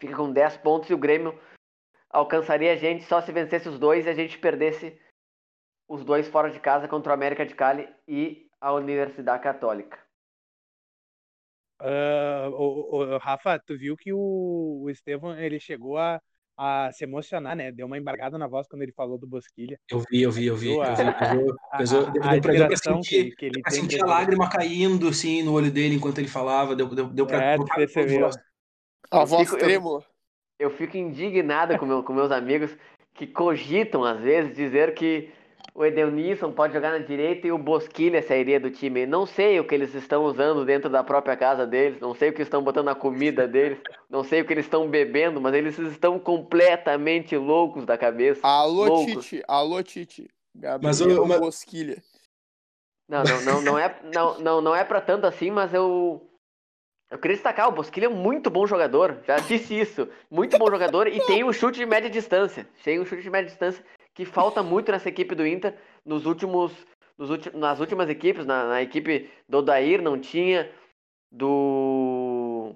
fica 0.00 0.16
com 0.16 0.32
10 0.32 0.56
pontos 0.58 0.88
e 0.88 0.94
o 0.94 0.98
Grêmio 0.98 1.36
alcançaria 2.08 2.72
a 2.72 2.76
gente 2.76 3.04
só 3.04 3.20
se 3.20 3.32
vencesse 3.32 3.68
os 3.68 3.78
dois 3.80 4.06
e 4.06 4.08
a 4.08 4.14
gente 4.14 4.38
perdesse 4.38 4.96
os 5.88 6.04
dois 6.04 6.28
fora 6.28 6.50
de 6.50 6.60
casa 6.60 6.86
contra 6.86 7.10
o 7.10 7.14
América 7.14 7.44
de 7.44 7.54
Cali 7.54 7.88
e 8.06 8.48
a 8.60 8.72
Universidade 8.72 9.42
Católica. 9.42 9.98
Ah, 11.80 12.48
o, 12.52 12.96
o- 12.98 13.18
Rafa, 13.18 13.58
tu 13.58 13.76
viu 13.76 13.96
que 13.96 14.12
o, 14.12 14.82
o 14.84 14.90
Estevão 14.90 15.36
ele 15.36 15.58
chegou 15.58 15.98
a, 15.98 16.22
a 16.56 16.90
se 16.92 17.04
emocionar, 17.04 17.56
né? 17.56 17.72
Deu 17.72 17.86
uma 17.86 17.96
embargada 17.98 18.36
na 18.38 18.46
voz 18.46 18.66
quando 18.68 18.82
ele 18.82 18.92
falou 18.92 19.18
do 19.18 19.26
Bosquilha. 19.26 19.78
Eu 19.90 20.00
vi, 20.10 20.22
eu 20.22 20.30
vi, 20.30 20.46
eu 20.46 20.56
vi. 20.56 20.78
A- 20.80 20.94
pesou- 21.14 21.56
A, 21.72 21.78
pesou- 21.78 22.02
deu- 22.10 22.22
deu 22.22 22.40
pra- 22.40 22.52
deu 22.52 22.66
pra 22.68 22.76
sentir- 22.76 23.30
que, 23.30 23.36
que 23.36 23.44
ele 23.46 23.58
Eu 23.60 23.62
tem. 23.62 23.80
senti 23.80 23.98
por 23.98 24.04
a 24.06 24.10
lágrima 24.10 24.48
caindo 24.50 25.08
assim 25.08 25.42
no 25.42 25.52
olho 25.52 25.70
dele 25.70 25.94
enquanto 25.96 26.18
ele 26.18 26.28
falava. 26.28 26.76
Deu, 26.76 26.86
deu, 26.94 27.06
deu 27.06 27.26
pra. 27.26 27.42
É, 27.42 27.56
pra- 27.56 27.74
percebeu. 27.76 28.30
A 29.10 29.24
voz 29.24 29.48
fico- 29.50 29.64
eu-. 29.64 30.02
Eu 30.58 30.70
fico 30.70 30.96
indignado 30.96 31.76
com, 31.78 31.86
meu, 31.86 32.02
com 32.04 32.12
meus 32.12 32.30
amigos 32.30 32.76
que 33.14 33.26
cogitam, 33.26 34.04
às 34.04 34.20
vezes, 34.20 34.54
dizer 34.54 34.94
que 34.94 35.30
o 35.74 35.84
Edenilson 35.84 36.52
pode 36.52 36.72
jogar 36.74 36.90
na 36.92 36.98
direita 36.98 37.46
e 37.46 37.52
o 37.52 37.58
Bosquilha 37.58 38.22
sairia 38.22 38.60
do 38.60 38.70
time. 38.70 39.06
Não 39.06 39.24
sei 39.26 39.58
o 39.58 39.66
que 39.66 39.74
eles 39.74 39.94
estão 39.94 40.24
usando 40.24 40.64
dentro 40.64 40.90
da 40.90 41.02
própria 41.02 41.36
casa 41.36 41.66
deles, 41.66 42.00
não 42.00 42.14
sei 42.14 42.30
o 42.30 42.32
que 42.32 42.42
estão 42.42 42.62
botando 42.62 42.86
na 42.86 42.94
comida 42.94 43.48
deles, 43.48 43.78
não 44.10 44.22
sei 44.22 44.40
o 44.42 44.44
que 44.46 44.52
eles 44.52 44.66
estão 44.66 44.88
bebendo, 44.88 45.40
mas 45.40 45.54
eles 45.54 45.78
estão 45.78 46.18
completamente 46.18 47.36
loucos 47.36 47.84
da 47.86 47.96
cabeça. 47.96 48.40
Alô, 48.46 48.84
loucos. 48.86 49.24
Tite. 49.26 49.44
Alô, 49.48 49.82
Tite. 49.82 50.28
Mas 50.82 51.00
Gabriel 51.00 51.22
o- 51.22 51.26
mas- 51.28 51.40
Bosquilha. 51.40 52.02
Não, 53.08 53.22
não, 53.24 53.42
não, 53.42 53.62
não 53.62 53.78
é, 53.78 54.00
não, 54.14 54.38
não, 54.38 54.60
não 54.60 54.76
é 54.76 54.84
para 54.84 55.00
tanto 55.00 55.26
assim, 55.26 55.50
mas 55.50 55.72
eu 55.74 56.28
eu 57.10 57.18
queria 57.18 57.36
destacar, 57.36 57.68
o 57.68 57.72
Bosquilha 57.72 58.06
é 58.06 58.08
muito 58.08 58.48
bom 58.48 58.66
jogador, 58.66 59.18
já 59.26 59.36
disse 59.36 59.78
isso, 59.78 60.08
muito 60.30 60.56
bom 60.56 60.70
jogador 60.70 61.06
e 61.06 61.20
tem 61.26 61.44
um 61.44 61.52
chute 61.52 61.78
de 61.78 61.84
média 61.84 62.08
distância, 62.08 62.66
tem 62.82 62.98
um 62.98 63.04
chute 63.04 63.20
de 63.22 63.28
média 63.28 63.50
distância 63.50 63.84
que 64.14 64.24
falta 64.24 64.62
muito 64.62 64.90
nessa 64.92 65.08
equipe 65.08 65.34
do 65.34 65.46
Inter 65.46 65.78
nos 66.04 66.26
últimos, 66.26 66.72
nos 67.16 67.30
ulti- 67.30 67.56
nas 67.56 67.80
últimas 67.80 68.08
equipes, 68.08 68.44
na, 68.46 68.66
na 68.68 68.82
equipe 68.82 69.30
do 69.48 69.58
Odair 69.58 70.02
não 70.02 70.20
tinha, 70.20 70.70
do 71.30 72.74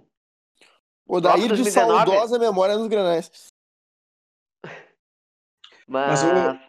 O 1.07 1.20
Daí 1.20 1.33
Próprio 1.46 1.57
de 1.57 1.62
2019. 1.62 2.11
saudosa 2.11 2.38
memória 2.38 2.77
nos 2.79 2.88
granais. 2.88 3.31
mas, 5.87 6.22
Mas 6.22 6.25
o- 6.25 6.61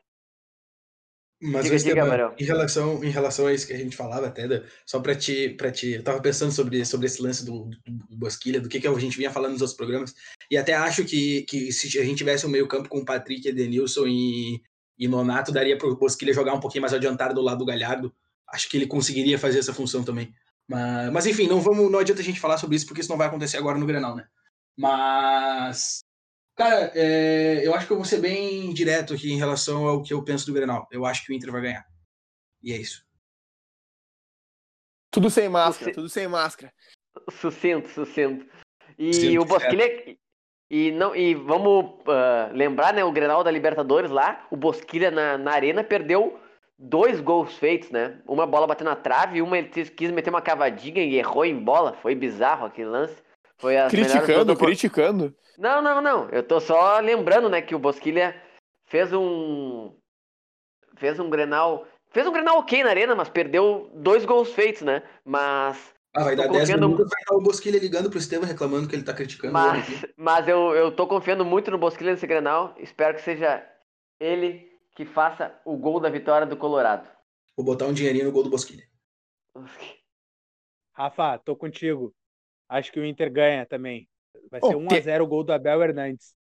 Mas 1.40 1.66
Diga, 1.66 1.76
diga, 1.78 2.34
em 2.40 2.44
relação, 2.46 3.04
em 3.04 3.10
relação 3.10 3.46
a 3.46 3.54
isso 3.54 3.68
que 3.68 3.74
a 3.74 3.78
gente 3.78 3.96
falava 3.96 4.26
até, 4.26 4.48
da- 4.48 4.64
só 4.86 5.00
para 5.00 5.14
te, 5.16 5.50
para 5.50 5.72
te, 5.72 5.92
eu 5.92 6.04
tava 6.04 6.20
pensando 6.20 6.52
sobre, 6.52 6.84
sobre 6.84 7.06
esse 7.06 7.22
lance 7.22 7.46
do, 7.46 7.66
do, 7.66 7.78
do 8.10 8.18
Bosquilha, 8.18 8.60
do 8.60 8.68
que, 8.68 8.80
que 8.80 8.88
a 8.88 8.94
gente 9.00 9.18
vinha 9.18 9.30
falando 9.30 9.52
nos 9.52 9.62
outros 9.62 9.78
programas, 9.78 10.16
e 10.50 10.58
até 10.58 10.74
acho 10.74 11.06
que, 11.06 11.44
que 11.44 11.72
se 11.72 12.00
a 12.00 12.04
gente 12.04 12.18
tivesse 12.18 12.46
um 12.46 12.50
meio 12.50 12.68
campo 12.68 12.90
com 12.90 13.00
o 13.00 13.06
Patrick, 13.06 13.48
Edenilson 13.48 14.08
e, 14.08 14.62
E 14.98 15.08
Nonato 15.08 15.52
daria 15.52 15.78
para 15.78 15.88
o 15.88 15.96
Bosquilha 15.96 16.34
jogar 16.34 16.56
um 16.56 16.60
pouquinho 16.60 16.82
mais 16.82 16.94
adiantado 16.94 17.36
do 17.36 17.42
lado 17.42 17.60
do 17.60 17.66
Galhardo. 17.66 18.12
Acho 18.52 18.68
que 18.68 18.76
ele 18.76 18.88
conseguiria 18.88 19.38
fazer 19.38 19.60
essa 19.60 19.74
função 19.76 20.04
também. 20.04 20.34
Mas, 20.68 21.12
mas 21.14 21.26
enfim, 21.28 21.46
não 21.46 21.62
vamos, 21.62 21.92
não 21.92 22.00
adianta 22.00 22.22
a 22.22 22.26
gente 22.26 22.40
falar 22.40 22.58
sobre 22.58 22.76
isso 22.78 22.88
porque 22.88 23.02
isso 23.02 23.10
não 23.12 23.18
vai 23.18 23.28
acontecer 23.28 23.58
agora 23.58 23.78
no 23.78 23.86
Grenal, 23.86 24.16
né? 24.16 24.26
Mas 24.76 26.00
Cara, 26.58 26.92
é, 26.96 27.66
eu 27.66 27.76
acho 27.76 27.86
que 27.86 27.94
eu 27.94 27.98
vou 27.98 28.06
ser 28.06 28.20
bem 28.20 28.74
direto 28.74 29.14
aqui 29.14 29.32
em 29.32 29.38
relação 29.38 29.88
ao 29.88 30.02
que 30.02 30.12
eu 30.12 30.24
penso 30.24 30.48
do 30.48 30.54
Grenal. 30.54 30.88
Eu 30.92 31.06
acho 31.06 31.24
que 31.24 31.32
o 31.32 31.36
Inter 31.36 31.52
vai 31.52 31.62
ganhar. 31.62 31.86
E 32.64 32.74
é 32.74 32.78
isso. 32.78 33.06
Tudo 35.12 35.30
sem 35.30 35.48
máscara, 35.48 35.94
tudo 35.94 36.10
sem 36.10 36.28
máscara. 36.28 36.74
Sucinto, 37.30 37.88
sucinto. 37.90 38.46
E 38.98 39.14
Sinto, 39.14 39.42
o 39.42 39.46
Bosquilha. 39.46 40.18
E, 40.70 40.92
não, 40.92 41.16
e 41.16 41.36
vamos 41.36 41.86
uh, 42.02 42.52
lembrar, 42.52 42.92
né, 42.92 43.04
o 43.04 43.12
Grenal 43.12 43.44
da 43.44 43.52
Libertadores 43.52 44.12
lá, 44.12 44.46
o 44.52 44.58
Bosquilha 44.58 45.10
na, 45.12 45.38
na 45.38 45.52
arena 45.52 45.84
perdeu 45.84 46.40
dois 46.78 47.22
gols 47.22 47.56
feitos, 47.58 47.90
né? 47.92 48.20
Uma 48.28 48.46
bola 48.46 48.68
bateu 48.68 48.84
na 48.84 48.96
trave, 48.96 49.42
uma 49.42 49.58
ele 49.58 49.70
quis 49.70 50.12
meter 50.12 50.32
uma 50.32 50.42
cavadinha 50.42 51.04
e 51.04 51.16
errou 51.16 51.46
em 51.46 51.58
bola. 51.58 51.94
Foi 52.02 52.16
bizarro 52.16 52.66
aquele 52.66 52.90
lance. 52.90 53.27
Foi 53.58 53.76
criticando, 53.90 54.56
criticando. 54.56 55.36
Não, 55.58 55.82
não, 55.82 56.02
não. 56.02 56.30
Eu 56.30 56.44
tô 56.44 56.60
só 56.60 57.00
lembrando, 57.00 57.50
né, 57.50 57.62
que 57.62 57.74
o 57.74 57.80
Bosquilha 57.80 58.40
fez 58.86 59.12
um. 59.12 59.96
Fez 60.96 61.20
um 61.20 61.30
Grenal. 61.30 61.86
Fez 62.12 62.26
um 62.28 62.32
Grenal 62.32 62.60
ok 62.60 62.84
na 62.84 62.90
arena, 62.90 63.16
mas 63.16 63.30
perdeu 63.30 63.92
dois 63.96 64.26
gols 64.26 64.54
feitos, 64.54 64.84
né? 64.84 65.04
Mas. 65.26 65.94
Ah, 66.14 66.24
vai 66.24 66.36
dar 66.36 66.48
10 66.48 66.62
confiando... 66.62 66.90
minutos, 66.90 67.10
vai 67.10 67.22
estar 67.22 67.36
o 67.36 67.42
Bosquilha 67.42 67.80
ligando 67.80 68.10
pro 68.10 68.18
Estevam 68.18 68.48
reclamando 68.48 68.88
que 68.88 68.96
ele 68.96 69.04
tá 69.04 69.14
criticando. 69.14 69.54
Mas, 69.54 70.06
mas 70.16 70.48
eu, 70.48 70.74
eu 70.74 70.92
tô 70.92 71.06
confiando 71.06 71.46
muito 71.46 71.70
no 71.70 71.78
Bosquilha 71.78 72.12
nesse 72.12 72.26
Grenal. 72.26 72.74
Espero 72.78 73.16
que 73.16 73.22
seja 73.22 73.64
ele 74.20 74.72
que 74.96 75.06
faça 75.06 75.60
o 75.64 75.78
gol 75.78 76.00
da 76.00 76.10
vitória 76.10 76.48
do 76.48 76.58
Colorado. 76.58 77.08
Vou 77.56 77.66
botar 77.66 77.86
um 77.86 77.94
dinheirinho 77.94 78.26
no 78.26 78.32
gol 78.32 78.44
do 78.44 78.50
Bosquilha. 78.50 78.84
Rafa, 80.94 81.38
tô 81.40 81.56
contigo. 81.56 82.14
Acho 82.70 82.92
que 82.92 83.00
o 83.00 83.06
Inter 83.06 83.32
ganha 83.32 83.66
também. 83.66 84.08
Vai 84.50 84.62
ser 84.62 84.76
1x0 84.76 85.22
o 85.22 85.28
gol 85.28 85.44
do 85.44 85.54
Abel 85.54 85.82
Hernandes. 85.82 86.36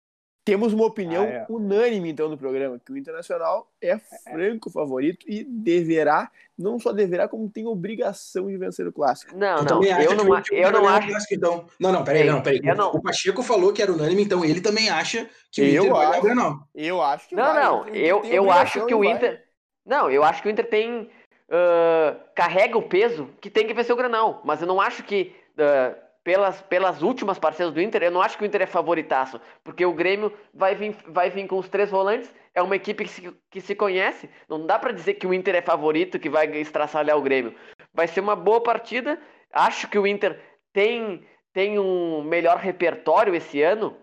Temos 0.47 0.73
uma 0.73 0.87
opinião 0.87 1.25
ah, 1.25 1.27
é. 1.27 1.47
unânime, 1.49 2.09
então, 2.09 2.29
no 2.29 2.39
programa, 2.39 2.79
que 2.79 2.93
o 2.93 2.97
Internacional 2.97 3.69
é 3.83 3.99
franco 3.99 4.71
favorito 4.71 5.27
e 5.29 5.43
deverá, 5.43 6.31
não 6.57 6.79
só 6.79 6.93
deverá, 6.93 7.27
como 7.27 7.51
tem 7.51 7.67
obrigação 7.67 8.47
de 8.47 8.57
vencer 8.57 8.87
o 8.87 8.93
Clássico. 8.93 9.37
Não, 9.37 9.65
não, 9.65 9.83
eu 9.83 10.15
não, 10.15 10.41
eu 10.53 10.71
não 10.71 10.87
acho... 10.87 11.09
Clássico, 11.09 11.35
então. 11.35 11.67
Não, 11.81 11.91
não, 11.91 12.05
peraí, 12.05 12.31
não, 12.31 12.41
peraí. 12.41 12.61
Não... 12.61 12.93
O 12.93 13.03
Pacheco 13.03 13.43
falou 13.43 13.73
que 13.73 13.83
era 13.83 13.93
unânime, 13.93 14.23
então 14.23 14.45
ele 14.45 14.61
também 14.61 14.89
acha 14.89 15.29
que 15.51 15.62
o 15.62 15.65
eu 15.65 15.85
Inter 15.87 15.97
acho, 15.97 16.23
vai 16.23 16.35
não. 16.37 16.61
Eu 16.73 17.03
acho 17.03 17.29
que 17.29 17.35
Não, 17.35 17.53
vai, 17.53 17.65
não, 17.65 17.89
eu, 17.89 18.25
eu 18.25 18.49
acho 18.49 18.87
que 18.87 18.95
o 18.95 19.05
Inter... 19.05 19.45
Não, 19.85 20.09
eu 20.09 20.23
acho 20.23 20.43
que 20.43 20.49
o 20.49 20.51
Inter 20.53 20.71
tem... 20.71 21.11
Uh, 21.49 22.21
carrega 22.37 22.79
o 22.79 22.89
peso 22.89 23.31
que 23.41 23.51
tem 23.51 23.67
que 23.67 23.75
vencer 23.75 23.93
o 23.93 23.99
Granal, 23.99 24.43
mas 24.45 24.61
eu 24.61 24.69
não 24.69 24.81
acho 24.81 25.03
que... 25.03 25.35
Uh, 25.59 26.06
pelas, 26.27 26.61
pelas 26.61 27.03
últimas 27.03 27.39
partidas 27.39 27.73
do 27.73 27.81
Inter, 27.81 28.03
eu 28.03 28.11
não 28.11 28.21
acho 28.21 28.37
que 28.37 28.43
o 28.43 28.47
Inter 28.47 28.62
é 28.62 28.67
favoritaço, 28.67 29.41
porque 29.62 29.87
o 29.87 29.93
Grêmio 29.93 30.37
vai 30.53 30.75
vir, 30.75 30.97
vai 31.07 31.31
vir 31.31 31.47
com 31.47 31.57
os 31.57 31.69
três 31.69 31.89
volantes, 31.89 32.29
é 32.53 32.61
uma 32.61 32.75
equipe 32.75 33.05
que 33.05 33.11
se, 33.11 33.33
que 33.49 33.61
se 33.61 33.77
conhece, 33.77 34.29
não 34.49 34.67
dá 34.67 34.77
para 34.77 34.91
dizer 34.91 35.15
que 35.15 35.27
o 35.29 35.33
Inter 35.33 35.55
é 35.55 35.62
favorito, 35.62 36.19
que 36.19 36.29
vai 36.29 36.49
estraçalhar 36.57 37.17
o 37.17 37.23
Grêmio. 37.23 37.55
Vai 37.95 38.09
ser 38.09 38.19
uma 38.19 38.35
boa 38.35 38.61
partida, 38.61 39.21
acho 39.53 39.87
que 39.89 39.97
o 39.97 40.05
Inter 40.05 40.43
tem, 40.73 41.25
tem 41.53 41.79
um 41.79 42.25
melhor 42.25 42.57
repertório 42.57 43.33
esse 43.33 43.62
ano, 43.62 43.97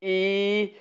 e 0.00 0.76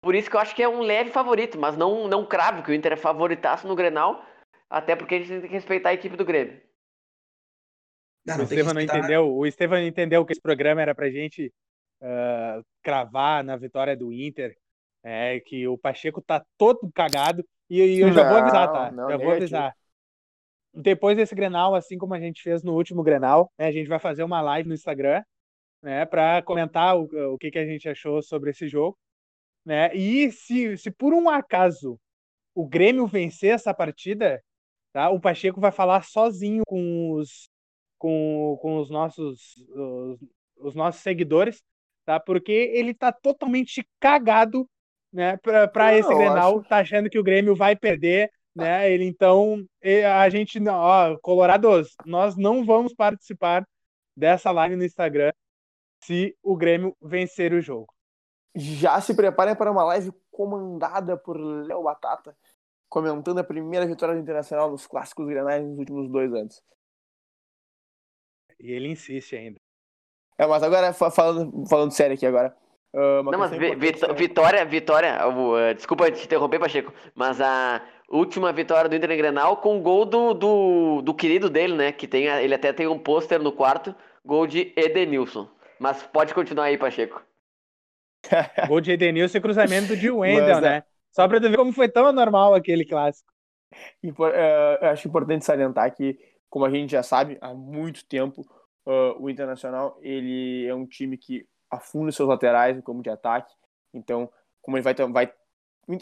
por 0.00 0.14
isso 0.14 0.30
que 0.30 0.36
eu 0.36 0.40
acho 0.40 0.56
que 0.56 0.62
é 0.62 0.68
um 0.68 0.80
leve 0.80 1.10
favorito, 1.10 1.58
mas 1.58 1.76
não, 1.76 2.08
não 2.08 2.24
cravo 2.24 2.62
que 2.62 2.70
o 2.70 2.74
Inter 2.74 2.94
é 2.94 2.96
favoritaço 2.96 3.68
no 3.68 3.76
Grenal, 3.76 4.24
até 4.70 4.96
porque 4.96 5.16
a 5.16 5.18
gente 5.18 5.28
tem 5.28 5.40
que 5.42 5.48
respeitar 5.48 5.90
a 5.90 5.94
equipe 5.94 6.16
do 6.16 6.24
Grêmio. 6.24 6.69
Não, 8.30 8.36
não 8.36 8.44
o 8.44 8.48
Estevam 8.48 8.74
não 8.74 8.80
entendeu. 8.80 9.34
O 9.34 9.46
Estevam 9.46 9.78
entendeu 9.78 10.24
que 10.24 10.32
esse 10.32 10.40
programa 10.40 10.80
era 10.80 10.94
pra 10.94 11.10
gente 11.10 11.52
uh, 12.00 12.64
cravar 12.82 13.44
na 13.44 13.56
vitória 13.56 13.96
do 13.96 14.12
Inter. 14.12 14.56
É 15.02 15.40
que 15.40 15.66
o 15.66 15.78
Pacheco 15.78 16.20
tá 16.20 16.44
todo 16.58 16.90
cagado. 16.94 17.44
E, 17.68 17.80
e 17.80 18.00
eu 18.00 18.12
já 18.12 18.28
vou 18.28 18.38
avisar, 18.38 18.72
tá? 18.72 18.90
Não, 18.90 19.08
já 19.08 19.16
vou 19.16 19.32
avisar. 19.32 19.74
Depois 20.74 21.16
desse 21.16 21.34
Grenal, 21.34 21.74
assim 21.74 21.98
como 21.98 22.14
a 22.14 22.20
gente 22.20 22.42
fez 22.42 22.62
no 22.62 22.74
último 22.74 23.02
Grenal, 23.02 23.50
né, 23.58 23.66
a 23.66 23.72
gente 23.72 23.88
vai 23.88 23.98
fazer 23.98 24.22
uma 24.22 24.40
live 24.40 24.68
no 24.68 24.74
Instagram, 24.74 25.22
né, 25.82 26.04
para 26.04 26.42
comentar 26.42 26.96
o, 26.96 27.08
o 27.32 27.38
que, 27.38 27.50
que 27.50 27.58
a 27.58 27.66
gente 27.66 27.88
achou 27.88 28.22
sobre 28.22 28.50
esse 28.50 28.68
jogo, 28.68 28.96
né? 29.64 29.92
E 29.94 30.30
se, 30.30 30.76
se 30.76 30.90
por 30.90 31.12
um 31.12 31.28
acaso 31.28 31.98
o 32.54 32.66
Grêmio 32.66 33.06
vencer 33.06 33.54
essa 33.54 33.74
partida, 33.74 34.42
tá? 34.92 35.10
O 35.10 35.20
Pacheco 35.20 35.60
vai 35.60 35.72
falar 35.72 36.02
sozinho 36.04 36.62
com 36.66 37.12
os 37.12 37.48
com, 38.00 38.58
com 38.62 38.78
os 38.78 38.90
nossos 38.90 39.56
os, 39.68 40.18
os 40.56 40.74
nossos 40.74 41.02
seguidores, 41.02 41.62
tá? 42.06 42.18
Porque 42.18 42.50
ele 42.50 42.94
tá 42.94 43.12
totalmente 43.12 43.86
cagado, 44.00 44.66
né, 45.12 45.36
para 45.36 45.96
esse 45.96 46.08
Grenal, 46.08 46.60
acho... 46.60 46.68
tá 46.68 46.78
achando 46.78 47.10
que 47.10 47.18
o 47.18 47.22
Grêmio 47.22 47.54
vai 47.54 47.76
perder, 47.76 48.32
né? 48.56 48.90
Ele 48.90 49.04
então 49.04 49.62
a 50.16 50.28
gente, 50.30 50.58
ó, 50.66 51.16
Colorados, 51.20 51.94
nós 52.06 52.36
não 52.36 52.64
vamos 52.64 52.94
participar 52.94 53.64
dessa 54.16 54.50
live 54.50 54.76
no 54.76 54.84
Instagram 54.84 55.30
se 56.02 56.34
o 56.42 56.56
Grêmio 56.56 56.96
vencer 57.02 57.52
o 57.52 57.60
jogo. 57.60 57.92
Já 58.56 58.98
se 59.00 59.14
preparem 59.14 59.54
para 59.54 59.70
uma 59.70 59.84
live 59.84 60.10
comandada 60.30 61.18
por 61.18 61.36
Léo 61.36 61.82
Batata, 61.82 62.34
comentando 62.88 63.40
a 63.40 63.44
primeira 63.44 63.86
vitória 63.86 64.14
do 64.14 64.20
Internacional 64.20 64.70
nos 64.70 64.86
clássicos 64.86 65.26
grenais 65.26 65.62
nos 65.62 65.78
últimos 65.78 66.10
dois 66.10 66.32
anos. 66.32 66.62
E 68.60 68.72
ele 68.72 68.88
insiste 68.88 69.36
ainda. 69.36 69.58
É, 70.38 70.46
mas 70.46 70.62
agora, 70.62 70.92
falando, 70.92 71.68
falando 71.68 71.92
sério 71.92 72.14
aqui 72.14 72.26
agora. 72.26 72.54
Uh, 72.92 73.22
não, 73.22 73.38
mas 73.38 73.52
vitória, 74.16 74.64
vitória, 74.64 75.18
uh, 75.28 75.74
desculpa 75.74 76.10
te 76.10 76.24
interromper, 76.24 76.58
Pacheco, 76.58 76.92
mas 77.14 77.40
a 77.40 77.80
última 78.08 78.52
vitória 78.52 78.90
do 78.90 78.96
Inter 78.96 79.12
em 79.12 79.16
Grenal 79.16 79.58
com 79.58 79.78
o 79.78 79.80
gol 79.80 80.04
do, 80.04 80.34
do, 80.34 81.02
do 81.02 81.14
querido 81.14 81.48
dele, 81.48 81.74
né? 81.74 81.92
Que 81.92 82.08
tem, 82.08 82.26
ele 82.26 82.54
até 82.54 82.72
tem 82.72 82.88
um 82.88 82.98
pôster 82.98 83.40
no 83.40 83.52
quarto, 83.52 83.94
gol 84.24 84.46
de 84.46 84.72
Edenilson. 84.76 85.48
Mas 85.78 86.02
pode 86.02 86.34
continuar 86.34 86.64
aí, 86.64 86.76
Pacheco. 86.76 87.22
gol 88.66 88.80
de 88.80 88.92
Edenilson 88.92 89.38
e 89.38 89.40
cruzamento 89.40 89.96
de 89.96 90.10
Wendel, 90.10 90.54
mas, 90.54 90.62
né? 90.62 90.76
É. 90.78 90.84
Só 91.12 91.28
pra 91.28 91.40
tu 91.40 91.48
ver 91.48 91.56
como 91.56 91.72
foi 91.72 91.88
tão 91.88 92.06
anormal 92.06 92.54
aquele 92.54 92.84
clássico. 92.84 93.30
Uh, 94.04 94.84
acho 94.86 95.06
importante 95.06 95.44
salientar 95.44 95.94
que 95.94 96.18
como 96.50 96.64
a 96.64 96.70
gente 96.70 96.90
já 96.90 97.02
sabe 97.02 97.38
há 97.40 97.54
muito 97.54 98.04
tempo, 98.04 98.42
uh, 98.84 99.16
o 99.18 99.30
Internacional 99.30 99.96
ele 100.02 100.66
é 100.66 100.74
um 100.74 100.84
time 100.84 101.16
que 101.16 101.46
afunda 101.70 102.10
seus 102.10 102.28
laterais 102.28 102.76
no 102.76 102.82
campo 102.82 103.02
de 103.02 103.08
ataque. 103.08 103.54
Então, 103.94 104.30
como 104.60 104.76
ele 104.76 104.82
vai, 104.82 104.94
vai 104.94 105.32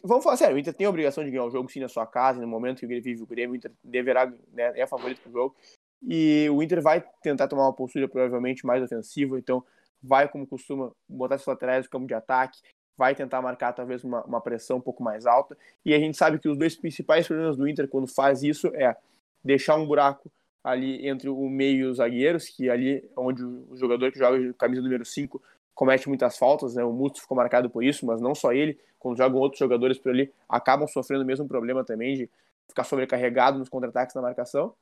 Vamos 0.04 0.22
falar 0.22 0.36
sério, 0.36 0.56
o 0.56 0.58
Inter 0.58 0.74
tem 0.74 0.86
a 0.86 0.90
obrigação 0.90 1.24
de 1.24 1.30
ganhar 1.30 1.44
o 1.44 1.50
jogo 1.50 1.70
sim 1.70 1.80
na 1.80 1.88
sua 1.88 2.06
casa, 2.06 2.40
no 2.40 2.46
momento 2.46 2.80
que 2.80 2.86
ele 2.86 3.00
vive 3.00 3.22
o 3.22 3.26
Grêmio, 3.26 3.52
o 3.52 3.56
Inter 3.56 3.72
deverá, 3.82 4.26
né, 4.52 4.78
é 4.78 4.86
favorito 4.86 5.26
do 5.26 5.32
jogo. 5.32 5.56
E 6.02 6.46
o 6.50 6.62
Inter 6.62 6.82
vai 6.82 7.02
tentar 7.22 7.48
tomar 7.48 7.62
uma 7.62 7.72
postura 7.72 8.06
provavelmente 8.06 8.66
mais 8.66 8.82
ofensiva, 8.82 9.38
então 9.38 9.64
vai, 10.02 10.28
como 10.28 10.46
costuma, 10.46 10.92
botar 11.08 11.38
seus 11.38 11.46
laterais 11.46 11.86
no 11.86 11.90
campo 11.90 12.06
de 12.06 12.12
ataque, 12.12 12.60
vai 12.98 13.14
tentar 13.14 13.40
marcar 13.40 13.72
talvez 13.72 14.04
uma, 14.04 14.22
uma 14.24 14.40
pressão 14.40 14.76
um 14.76 14.80
pouco 14.80 15.02
mais 15.02 15.24
alta. 15.24 15.56
E 15.84 15.94
a 15.94 15.98
gente 15.98 16.18
sabe 16.18 16.38
que 16.38 16.48
os 16.48 16.58
dois 16.58 16.76
principais 16.76 17.26
problemas 17.26 17.56
do 17.56 17.66
Inter 17.66 17.88
quando 17.88 18.06
faz 18.06 18.42
isso 18.42 18.66
é 18.74 18.94
deixar 19.42 19.76
um 19.76 19.86
buraco 19.86 20.30
ali 20.68 21.06
entre 21.08 21.28
o 21.28 21.48
meio 21.48 21.78
e 21.78 21.84
os 21.84 21.96
zagueiros, 21.96 22.48
que 22.48 22.68
ali 22.68 22.96
é 22.96 23.02
onde 23.16 23.44
o 23.44 23.76
jogador 23.76 24.12
que 24.12 24.18
joga 24.18 24.52
camisa 24.54 24.82
número 24.82 25.04
5 25.04 25.42
comete 25.74 26.08
muitas 26.08 26.36
faltas, 26.36 26.74
né? 26.74 26.84
O 26.84 26.92
Musto 26.92 27.20
ficou 27.20 27.36
marcado 27.36 27.70
por 27.70 27.84
isso, 27.84 28.04
mas 28.04 28.20
não 28.20 28.34
só 28.34 28.52
ele, 28.52 28.78
quando 28.98 29.16
jogam 29.16 29.38
outros 29.38 29.58
jogadores 29.58 29.98
por 29.98 30.10
ali, 30.10 30.32
acabam 30.48 30.86
sofrendo 30.88 31.22
o 31.22 31.26
mesmo 31.26 31.46
problema 31.46 31.84
também 31.84 32.16
de 32.16 32.30
ficar 32.68 32.84
sobrecarregado 32.84 33.58
nos 33.58 33.68
contra-ataques 33.68 34.14
na 34.14 34.22
marcação. 34.22 34.74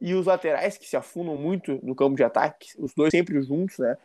E 0.00 0.14
os 0.14 0.26
laterais 0.26 0.78
que 0.78 0.86
se 0.86 0.96
afundam 0.96 1.36
muito 1.36 1.78
no 1.82 1.94
campo 1.94 2.16
de 2.16 2.24
ataque, 2.24 2.68
os 2.78 2.94
dois 2.94 3.10
sempre 3.10 3.40
juntos, 3.42 3.78
né? 3.78 3.96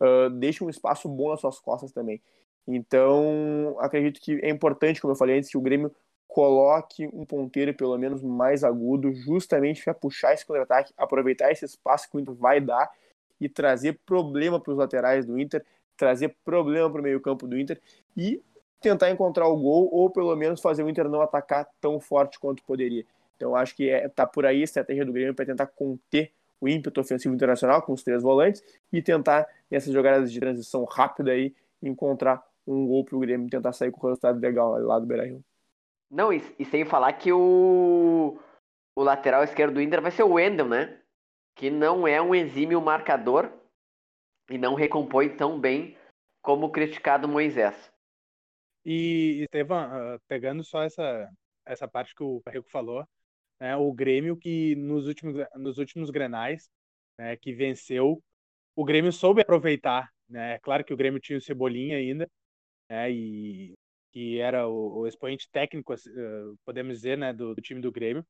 Uh, 0.00 0.30
deixam 0.30 0.66
um 0.66 0.70
espaço 0.70 1.08
bom 1.08 1.30
nas 1.30 1.40
suas 1.40 1.60
costas 1.60 1.92
também. 1.92 2.20
Então, 2.66 3.76
acredito 3.78 4.20
que 4.20 4.40
é 4.42 4.48
importante, 4.48 5.00
como 5.00 5.12
eu 5.12 5.16
falei 5.16 5.38
antes, 5.38 5.50
que 5.50 5.58
o 5.58 5.60
Grêmio 5.60 5.94
coloque 6.32 7.06
um 7.12 7.26
ponteiro 7.26 7.74
pelo 7.74 7.96
menos 7.98 8.22
mais 8.22 8.64
agudo, 8.64 9.12
justamente 9.12 9.84
para 9.84 9.92
puxar 9.92 10.32
esse 10.32 10.46
contra-ataque, 10.46 10.90
aproveitar 10.96 11.52
esse 11.52 11.66
espaço 11.66 12.10
que 12.10 12.16
o 12.16 12.20
Inter 12.20 12.32
vai 12.34 12.58
dar 12.58 12.90
e 13.38 13.50
trazer 13.50 14.00
problema 14.06 14.58
para 14.58 14.72
os 14.72 14.78
laterais 14.78 15.26
do 15.26 15.38
Inter, 15.38 15.62
trazer 15.94 16.34
problema 16.42 16.90
para 16.90 17.00
o 17.00 17.04
meio-campo 17.04 17.46
do 17.46 17.58
Inter 17.58 17.78
e 18.16 18.42
tentar 18.80 19.10
encontrar 19.10 19.46
o 19.46 19.56
gol 19.58 19.90
ou 19.92 20.08
pelo 20.08 20.34
menos 20.34 20.58
fazer 20.62 20.82
o 20.82 20.88
Inter 20.88 21.06
não 21.06 21.20
atacar 21.20 21.68
tão 21.82 22.00
forte 22.00 22.40
quanto 22.40 22.64
poderia. 22.64 23.04
Então 23.36 23.54
acho 23.54 23.76
que 23.76 23.90
é, 23.90 24.08
tá 24.08 24.26
por 24.26 24.46
aí 24.46 24.62
a 24.62 24.64
estratégia 24.64 25.04
do 25.04 25.12
Grêmio 25.12 25.34
para 25.34 25.44
tentar 25.44 25.66
conter 25.66 26.32
o 26.58 26.66
ímpeto 26.66 26.98
ofensivo 26.98 27.34
internacional 27.34 27.82
com 27.82 27.92
os 27.92 28.02
três 28.02 28.22
volantes 28.22 28.62
e 28.90 29.02
tentar 29.02 29.46
nessas 29.70 29.92
jogadas 29.92 30.32
de 30.32 30.40
transição 30.40 30.84
rápida 30.84 31.32
aí 31.32 31.54
encontrar 31.82 32.42
um 32.66 32.86
gol 32.86 33.04
para 33.04 33.16
o 33.16 33.20
Grêmio 33.20 33.50
tentar 33.50 33.72
sair 33.74 33.90
com 33.90 34.06
o 34.06 34.08
resultado 34.08 34.40
legal 34.40 34.78
lá 34.78 34.98
do 34.98 35.04
Beira-Rio. 35.04 35.44
Não, 36.12 36.30
e, 36.30 36.42
e 36.58 36.64
sem 36.66 36.84
falar 36.84 37.14
que 37.14 37.32
o, 37.32 38.38
o 38.94 39.02
lateral 39.02 39.42
esquerdo 39.42 39.74
do 39.74 39.80
Inter 39.80 40.02
vai 40.02 40.10
ser 40.10 40.22
o 40.22 40.34
Wendel, 40.34 40.68
né? 40.68 41.02
Que 41.56 41.70
não 41.70 42.06
é 42.06 42.20
um 42.20 42.34
exímio 42.34 42.82
marcador 42.82 43.50
e 44.50 44.58
não 44.58 44.74
recompõe 44.74 45.34
tão 45.34 45.58
bem 45.58 45.96
como 46.42 46.70
criticado 46.70 47.26
Moisés. 47.26 47.90
E, 48.84 49.44
Estevam, 49.44 49.86
uh, 49.86 50.20
pegando 50.28 50.62
só 50.62 50.82
essa, 50.82 51.30
essa 51.64 51.88
parte 51.88 52.14
que 52.14 52.22
o 52.22 52.42
Parreco 52.42 52.68
falou, 52.68 53.06
né, 53.58 53.74
o 53.76 53.90
Grêmio 53.92 54.36
que 54.36 54.74
nos 54.76 55.06
últimos, 55.06 55.36
nos 55.54 55.78
últimos 55.78 56.10
grenais, 56.10 56.68
né, 57.18 57.36
que 57.36 57.54
venceu, 57.54 58.22
o 58.76 58.84
Grêmio 58.84 59.12
soube 59.12 59.40
aproveitar. 59.40 60.10
Né? 60.28 60.54
É 60.54 60.58
claro 60.58 60.84
que 60.84 60.92
o 60.92 60.96
Grêmio 60.96 61.20
tinha 61.20 61.38
o 61.38 61.40
Cebolinha 61.40 61.96
ainda, 61.96 62.28
né, 62.90 63.10
e 63.10 63.74
que 64.12 64.38
era 64.40 64.68
o, 64.68 65.00
o 65.00 65.06
expoente 65.06 65.48
técnico, 65.50 65.94
uh, 65.94 66.58
podemos 66.64 66.96
dizer, 66.96 67.16
né, 67.18 67.32
do, 67.32 67.54
do 67.54 67.62
time 67.62 67.80
do 67.80 67.90
Grêmio. 67.90 68.24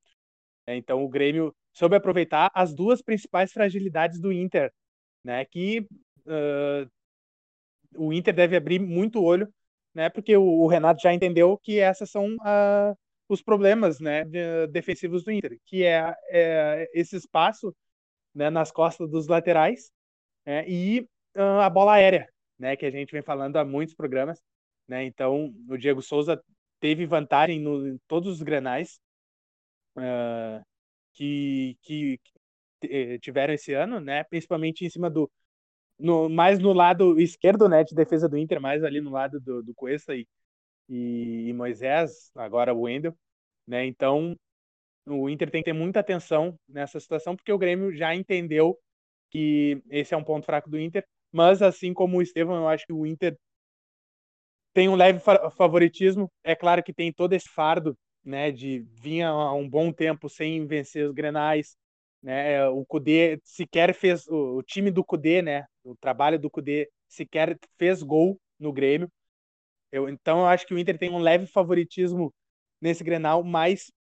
É, 0.67 0.77
então 0.77 1.05
o 1.05 1.09
Grêmio 1.09 1.55
soube 1.73 1.97
aproveitar 1.97 2.51
as 2.55 2.73
duas 2.73 3.03
principais 3.03 3.53
fragilidades 3.53 4.21
do 4.21 4.33
Inter, 4.33 4.73
né, 5.25 5.45
que 5.45 5.81
uh, 6.27 6.89
o 7.97 8.13
Inter 8.13 8.35
deve 8.35 8.57
abrir 8.57 8.79
muito 8.79 9.23
olho, 9.23 9.53
né, 9.95 10.09
porque 10.09 10.37
o, 10.37 10.43
o 10.43 10.67
Renato 10.67 11.03
já 11.03 11.13
entendeu 11.13 11.59
que 11.59 11.79
essas 11.79 12.11
são 12.11 12.35
uh, 12.37 12.97
os 13.29 13.43
problemas, 13.43 13.99
né, 14.01 14.25
de, 14.25 14.67
defensivos 14.69 15.25
do 15.25 15.33
Inter, 15.33 15.59
que 15.67 15.85
é, 15.85 16.15
é, 16.31 16.91
esse 16.95 17.17
espaço, 17.17 17.75
né, 18.35 18.51
nas 18.51 18.71
costas 18.71 19.11
dos 19.11 19.27
laterais 19.27 19.91
né, 20.47 20.65
e 20.69 21.07
a 21.35 21.69
bola 21.71 21.95
aérea, 21.95 22.29
né, 22.59 22.77
que 22.77 22.87
a 22.87 22.91
gente 22.91 23.13
vem 23.13 23.23
falando 23.23 23.57
há 23.57 23.65
muitos 23.65 23.95
programas, 23.95 24.41
né, 24.93 25.05
então 25.05 25.55
o 25.71 25.79
Diego 25.79 26.03
Souza 26.03 26.39
teve 26.79 27.07
vantagem 27.07 27.59
no, 27.59 27.89
em 27.89 27.99
todos 28.07 28.29
os 28.29 28.43
granais 28.43 29.01
uh, 29.97 30.63
que, 31.15 31.79
que, 31.81 32.21
que 32.79 32.87
eh, 32.89 33.19
tiveram 33.19 33.55
esse 33.55 33.73
ano, 33.73 34.01
né, 34.01 34.23
principalmente 34.25 34.85
em 34.85 34.91
cima 34.91 35.09
do 35.09 35.31
no, 35.99 36.29
mais 36.29 36.59
no 36.59 36.75
lado 36.75 37.19
esquerdo, 37.19 37.71
né, 37.71 37.83
de 37.83 37.95
defesa 37.95 38.29
do 38.29 38.37
Inter, 38.37 38.61
mais 38.61 38.85
ali 38.85 39.01
no 39.01 39.11
lado 39.11 39.41
do, 39.41 39.63
do 39.63 39.75
Cuesta 39.75 40.15
e, 40.15 40.29
e, 40.91 41.49
e 41.49 41.53
Moisés, 41.55 42.31
agora 42.35 42.75
o 42.75 42.83
Wendel, 42.83 43.17
né, 43.67 43.87
então 43.87 44.37
o 45.07 45.31
Inter 45.31 45.51
tem 45.51 45.63
que 45.63 45.71
ter 45.71 45.73
muita 45.73 46.01
atenção 46.01 46.55
nessa 46.69 47.01
situação, 47.01 47.35
porque 47.35 47.53
o 47.53 47.59
Grêmio 47.59 47.95
já 47.97 48.15
entendeu 48.15 48.79
que 49.31 49.83
esse 49.89 50.13
é 50.13 50.17
um 50.19 50.25
ponto 50.25 50.45
fraco 50.45 50.69
do 50.69 50.79
Inter, 50.79 51.03
mas 51.33 51.63
assim 51.63 51.95
como 51.95 52.19
o 52.19 52.23
Estevam, 52.23 52.57
eu 52.57 52.69
acho 52.69 52.85
que 52.85 52.93
o 52.93 53.07
Inter 53.07 53.39
tem 54.73 54.89
um 54.89 54.95
leve 54.95 55.21
favoritismo, 55.57 56.31
é 56.43 56.55
claro 56.55 56.83
que 56.83 56.93
tem 56.93 57.13
todo 57.13 57.33
esse 57.33 57.49
fardo, 57.49 57.97
né, 58.25 58.51
de 58.51 58.81
vir 58.93 59.23
há 59.23 59.53
um 59.53 59.69
bom 59.69 59.93
tempo 59.93 60.29
sem 60.29 60.67
vencer 60.67 61.07
os 61.07 61.13
Grenais, 61.13 61.77
né, 62.23 62.67
o 62.69 62.85
Cudê 62.87 63.41
sequer 63.45 63.95
fez, 63.95 64.27
o, 64.29 64.63
time 64.63 64.91
do 64.91 65.05
Cudê, 65.05 65.43
né, 65.43 65.67
o 65.85 65.97
trabalho 65.97 66.39
do 66.39 66.51
Cudê 66.51 66.89
sequer 67.09 67.59
fez 67.79 68.03
gol 68.03 68.41
no 68.59 68.73
Grêmio. 68.73 69.11
Eu, 69.91 70.09
então 70.09 70.41
eu 70.41 70.47
acho 70.47 70.67
que 70.67 70.73
o 70.75 70.79
Inter 70.79 70.99
tem 70.99 71.11
um 71.11 71.19
leve 71.19 71.47
favoritismo 71.47 72.33
nesse 72.81 73.05
Grenal, 73.05 73.45
mais 73.45 73.93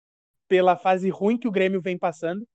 pela 0.48 0.76
fase 0.76 1.10
ruim 1.10 1.38
que 1.38 1.48
o 1.48 1.52
Grêmio 1.52 1.80
vem 1.82 1.98
passando 1.98 2.46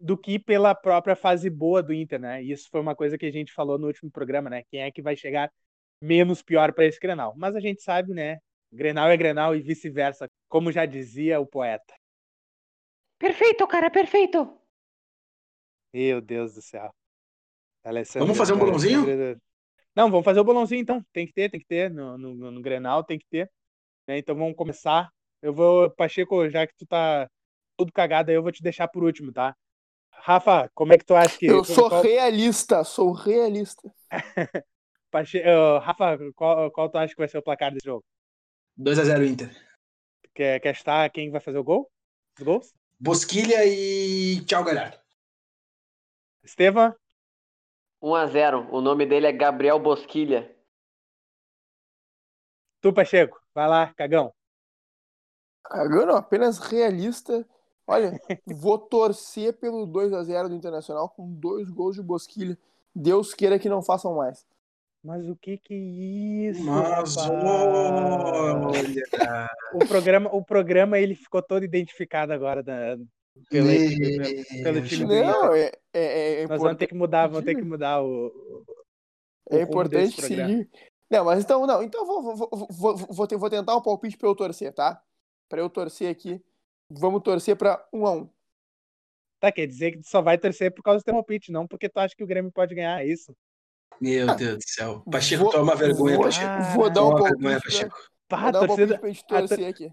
do 0.00 0.16
que 0.16 0.38
pela 0.38 0.74
própria 0.74 1.16
fase 1.16 1.48
boa 1.48 1.82
do 1.82 1.92
Inter, 1.92 2.20
né? 2.20 2.42
Isso 2.42 2.68
foi 2.70 2.80
uma 2.80 2.94
coisa 2.94 3.16
que 3.16 3.26
a 3.26 3.32
gente 3.32 3.52
falou 3.52 3.78
no 3.78 3.86
último 3.86 4.10
programa, 4.10 4.50
né? 4.50 4.62
Quem 4.70 4.82
é 4.82 4.90
que 4.90 5.02
vai 5.02 5.16
chegar 5.16 5.50
menos 6.04 6.42
pior 6.42 6.72
para 6.72 6.84
esse 6.84 7.00
Grenal? 7.00 7.34
Mas 7.36 7.56
a 7.56 7.60
gente 7.60 7.82
sabe, 7.82 8.12
né? 8.12 8.38
Grenal 8.70 9.08
é 9.08 9.16
Grenal 9.16 9.56
e 9.56 9.60
vice-versa, 9.60 10.28
como 10.48 10.70
já 10.70 10.84
dizia 10.84 11.40
o 11.40 11.46
poeta. 11.46 11.94
Perfeito, 13.18 13.66
cara, 13.66 13.90
perfeito. 13.90 14.58
Meu 15.92 16.20
Deus 16.20 16.54
do 16.54 16.62
céu. 16.62 16.92
Alessandro, 17.84 18.26
vamos 18.26 18.38
fazer 18.38 18.52
um 18.52 18.58
bolãozinho? 18.58 19.04
Não, 19.94 20.10
vamos 20.10 20.24
fazer 20.24 20.40
o 20.40 20.44
bolãozinho 20.44 20.80
então. 20.80 21.04
Tem 21.12 21.26
que 21.26 21.32
ter, 21.32 21.50
tem 21.50 21.60
que 21.60 21.66
ter. 21.66 21.90
No, 21.90 22.18
no, 22.18 22.50
no 22.50 22.60
Grenal 22.60 23.04
tem 23.04 23.18
que 23.18 23.26
ter. 23.30 23.50
Né? 24.06 24.18
Então 24.18 24.34
vamos 24.34 24.56
começar. 24.56 25.10
Eu 25.40 25.54
vou, 25.54 25.90
Pacheco, 25.90 26.48
já 26.50 26.66
que 26.66 26.74
tu 26.76 26.86
tá 26.86 27.28
tudo 27.76 27.92
cagado 27.92 28.30
aí, 28.30 28.36
eu 28.36 28.42
vou 28.42 28.52
te 28.52 28.62
deixar 28.62 28.88
por 28.88 29.04
último, 29.04 29.32
tá? 29.32 29.54
Rafa, 30.10 30.70
como 30.74 30.92
é 30.92 30.98
que 30.98 31.04
tu 31.04 31.14
acha 31.14 31.38
que. 31.38 31.46
Eu 31.46 31.64
sou 31.64 31.88
qual... 31.88 32.02
realista, 32.02 32.82
sou 32.82 33.12
realista. 33.12 33.92
Pache... 35.14 35.38
Uh, 35.38 35.78
Rafa, 35.78 36.18
qual, 36.34 36.72
qual 36.72 36.90
tu 36.90 36.98
acha 36.98 37.14
que 37.14 37.20
vai 37.20 37.28
ser 37.28 37.38
o 37.38 37.42
placar 37.42 37.72
desse 37.72 37.86
jogo? 37.86 38.04
2x0 38.76 39.24
Inter. 39.24 39.48
Quer, 40.34 40.58
quer 40.58 40.72
estar 40.74 41.08
quem 41.10 41.30
vai 41.30 41.40
fazer 41.40 41.58
o 41.58 41.62
gol? 41.62 41.88
Os 42.36 42.44
gols? 42.44 42.74
Bosquilha 42.98 43.64
e 43.64 44.44
tchau, 44.44 44.64
galera. 44.64 45.00
Estevam? 46.42 46.92
1x0. 48.02 48.68
O 48.72 48.80
nome 48.80 49.06
dele 49.06 49.28
é 49.28 49.32
Gabriel 49.32 49.78
Bosquilha. 49.78 50.52
Tu, 52.80 52.92
Pacheco, 52.92 53.40
vai 53.54 53.68
lá, 53.68 53.94
cagão. 53.94 54.34
Cagão 55.62 56.06
não, 56.06 56.16
apenas 56.16 56.58
realista. 56.58 57.48
Olha, 57.86 58.10
vou 58.44 58.78
torcer 58.78 59.56
pelo 59.60 59.86
2x0 59.86 60.48
do 60.48 60.56
Internacional 60.56 61.08
com 61.08 61.32
dois 61.32 61.70
gols 61.70 61.94
de 61.94 62.02
Bosquilha. 62.02 62.58
Deus 62.92 63.32
queira 63.32 63.60
que 63.60 63.68
não 63.68 63.80
façam 63.80 64.16
mais. 64.16 64.44
Mas 65.04 65.28
o 65.28 65.36
que 65.36 65.58
que 65.58 65.74
é 65.74 65.76
isso? 65.76 66.64
Mas 66.64 67.16
olha, 67.18 67.40
o 69.74 69.86
programa, 69.86 70.34
o 70.34 70.42
programa 70.42 70.98
ele 70.98 71.14
ficou 71.14 71.42
todo 71.42 71.62
identificado 71.62 72.32
agora 72.32 72.62
da, 72.62 72.96
pelo, 73.50 73.68
pelo 74.62 74.82
time 74.82 75.04
Não, 75.04 75.54
é, 75.54 75.72
é, 75.92 76.42
é 76.42 76.46
Nós 76.46 76.62
vamos 76.62 76.78
ter 76.78 76.86
que 76.86 76.94
mudar, 76.94 77.26
vamos 77.26 77.44
ter 77.44 77.54
que 77.54 77.62
mudar 77.62 78.02
o. 78.02 78.64
o 79.50 79.56
é 79.56 79.62
importante 79.62 80.22
seguir. 80.22 80.70
Não, 81.10 81.24
mas 81.24 81.44
então, 81.44 81.66
não, 81.66 81.82
então 81.82 82.06
vou, 82.06 82.22
vou, 82.22 82.48
vou, 82.70 82.96
vou, 82.96 83.28
vou 83.38 83.50
tentar 83.50 83.76
um 83.76 83.82
palpite 83.82 84.16
para 84.16 84.28
eu 84.28 84.34
torcer, 84.34 84.72
tá? 84.72 85.02
Para 85.50 85.60
eu 85.60 85.68
torcer 85.68 86.10
aqui. 86.10 86.42
Vamos 86.88 87.22
torcer 87.22 87.56
para 87.56 87.86
um 87.92 88.06
a 88.06 88.12
um. 88.12 88.30
Tá, 89.38 89.52
quer 89.52 89.66
dizer 89.66 89.92
que 89.92 89.98
tu 89.98 90.08
só 90.08 90.22
vai 90.22 90.38
torcer 90.38 90.72
por 90.72 90.82
causa 90.82 91.00
do 91.00 91.04
teu 91.04 91.12
palpite, 91.12 91.52
não 91.52 91.66
porque 91.66 91.90
tu 91.90 91.98
acha 91.98 92.16
que 92.16 92.24
o 92.24 92.26
Grêmio 92.26 92.50
pode 92.50 92.74
ganhar, 92.74 93.02
é 93.02 93.06
isso? 93.06 93.36
Meu 94.00 94.30
ah, 94.30 94.34
Deus 94.34 94.56
do 94.56 94.68
céu. 94.68 95.02
Pacheco, 95.10 95.44
vou, 95.44 95.52
toma 95.52 95.74
vergonha, 95.74 96.16
vou, 96.16 96.24
Pacheco. 96.24 96.62
Vou 96.74 96.90
dar 96.90 97.04
um 97.04 97.10
palpite. 97.10 97.32
Vergonha, 97.32 97.60
Pacheco. 97.60 97.96
Pá, 98.28 98.42
vou 98.42 98.52
dar 98.52 98.62
um 98.62 98.66
torcida... 98.66 98.98
pra 98.98 99.08
gente 99.08 99.26
torcer 99.26 99.66
aqui. 99.66 99.92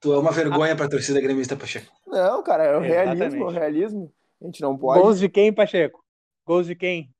Tu 0.00 0.12
é 0.12 0.18
uma 0.18 0.32
vergonha 0.32 0.72
a... 0.72 0.76
pra 0.76 0.88
torcida 0.88 1.20
gremista, 1.20 1.56
Pacheco. 1.56 1.92
Não, 2.06 2.42
cara, 2.42 2.64
é 2.64 2.76
o 2.76 2.84
Exatamente. 2.84 3.18
realismo, 3.18 3.44
o 3.44 3.50
realismo. 3.50 4.14
A 4.40 4.44
gente 4.46 4.62
não 4.62 4.76
pode. 4.76 5.00
Gols 5.00 5.18
de 5.18 5.28
quem, 5.28 5.52
Pacheco? 5.52 6.02
Gols 6.46 6.66
de 6.66 6.74
quem? 6.74 7.14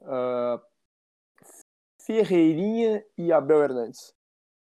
Uh, 0.00 0.60
Ferreirinha 2.06 3.04
e 3.18 3.32
Abel 3.32 3.62
Hernandes. 3.62 4.14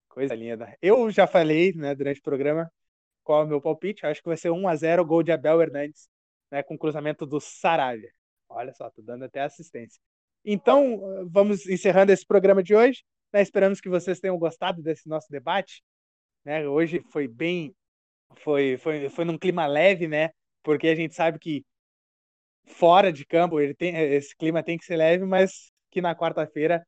Coisa 0.08 0.34
linda. 0.34 0.76
Eu 0.82 1.10
já 1.10 1.26
falei, 1.26 1.72
né, 1.74 1.94
durante 1.94 2.18
o 2.20 2.24
programa, 2.24 2.70
qual 3.22 3.42
é 3.42 3.44
o 3.44 3.48
meu 3.48 3.60
palpite. 3.60 4.04
Acho 4.04 4.20
que 4.20 4.28
vai 4.28 4.36
ser 4.36 4.48
1x0 4.48 5.04
gol 5.06 5.22
de 5.22 5.30
Abel 5.30 5.62
Hernandes, 5.62 6.08
né, 6.50 6.62
com 6.62 6.76
cruzamento 6.76 7.24
do 7.24 7.40
Saravia. 7.40 8.10
Olha 8.48 8.72
só, 8.72 8.90
tô 8.90 9.02
dando 9.02 9.24
até 9.24 9.42
assistência. 9.42 10.00
Então, 10.44 11.26
vamos 11.30 11.66
encerrando 11.66 12.12
esse 12.12 12.26
programa 12.26 12.62
de 12.62 12.74
hoje. 12.74 13.02
Né, 13.32 13.42
esperamos 13.42 13.80
que 13.80 13.88
vocês 13.88 14.20
tenham 14.20 14.38
gostado 14.38 14.82
desse 14.82 15.08
nosso 15.08 15.26
debate. 15.30 15.82
Né? 16.44 16.66
Hoje 16.66 17.02
foi 17.10 17.28
bem, 17.28 17.74
foi, 18.36 18.78
foi, 18.78 19.08
foi 19.10 19.24
num 19.24 19.38
clima 19.38 19.66
leve, 19.66 20.08
né? 20.08 20.30
Porque 20.62 20.88
a 20.88 20.94
gente 20.94 21.14
sabe 21.14 21.38
que 21.38 21.64
fora 22.66 23.12
de 23.12 23.24
campo 23.26 23.60
ele 23.60 23.74
tem 23.74 23.96
esse 23.96 24.36
clima 24.36 24.62
tem 24.62 24.78
que 24.78 24.84
ser 24.84 24.96
leve, 24.96 25.24
mas 25.24 25.70
que 25.90 26.00
na 26.00 26.14
quarta-feira 26.14 26.86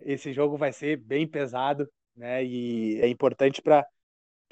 esse 0.00 0.32
jogo 0.32 0.56
vai 0.56 0.72
ser 0.72 0.96
bem 0.98 1.26
pesado, 1.28 1.88
né? 2.14 2.44
E 2.44 3.00
é 3.00 3.08
importante 3.08 3.62
para 3.62 3.86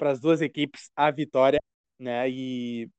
as 0.01 0.19
duas 0.19 0.41
equipes 0.41 0.89
a 0.95 1.11
vitória, 1.11 1.59
né? 1.99 2.29
E 2.29 2.89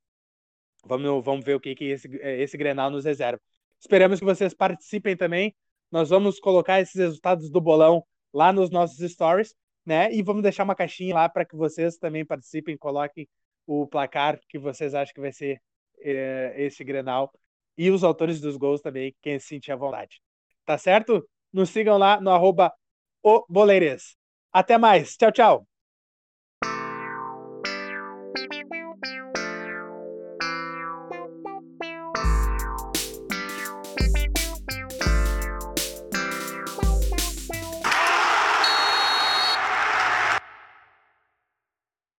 vamos 0.85 1.23
vamos 1.23 1.45
ver 1.45 1.55
o 1.55 1.59
que 1.59 1.75
que 1.75 1.85
esse 1.85 2.07
esse 2.21 2.57
Grenal 2.57 2.89
nos 2.91 3.05
reserva. 3.05 3.41
Esperamos 3.79 4.19
que 4.19 4.25
vocês 4.25 4.53
participem 4.53 5.15
também. 5.15 5.55
Nós 5.91 6.09
vamos 6.09 6.39
colocar 6.39 6.81
esses 6.81 6.95
resultados 6.95 7.49
do 7.49 7.61
bolão 7.61 8.03
lá 8.33 8.51
nos 8.51 8.69
nossos 8.69 8.99
stories 9.11 9.55
né? 9.87 10.13
E 10.13 10.21
vamos 10.21 10.43
deixar 10.43 10.65
uma 10.65 10.75
caixinha 10.75 11.15
lá 11.15 11.29
para 11.29 11.45
que 11.45 11.55
vocês 11.55 11.97
também 11.97 12.25
participem, 12.25 12.77
coloquem 12.77 13.25
o 13.65 13.87
placar 13.87 14.37
que 14.49 14.59
vocês 14.59 14.93
acham 14.93 15.13
que 15.13 15.21
vai 15.21 15.31
ser 15.31 15.61
é, 16.01 16.53
esse 16.57 16.83
Grenal 16.83 17.31
e 17.77 17.89
os 17.89 18.03
autores 18.03 18.41
dos 18.41 18.57
gols 18.57 18.81
também, 18.81 19.15
quem 19.21 19.39
se 19.39 19.47
sentir 19.47 19.71
à 19.71 19.77
vontade. 19.77 20.21
Tá 20.65 20.77
certo? 20.77 21.25
Nos 21.53 21.69
sigam 21.69 21.97
lá 21.97 22.19
no 22.19 22.31
arroba. 22.31 22.73
Até 24.51 24.77
mais. 24.77 25.15
Tchau, 25.15 25.31
tchau. 25.31 25.66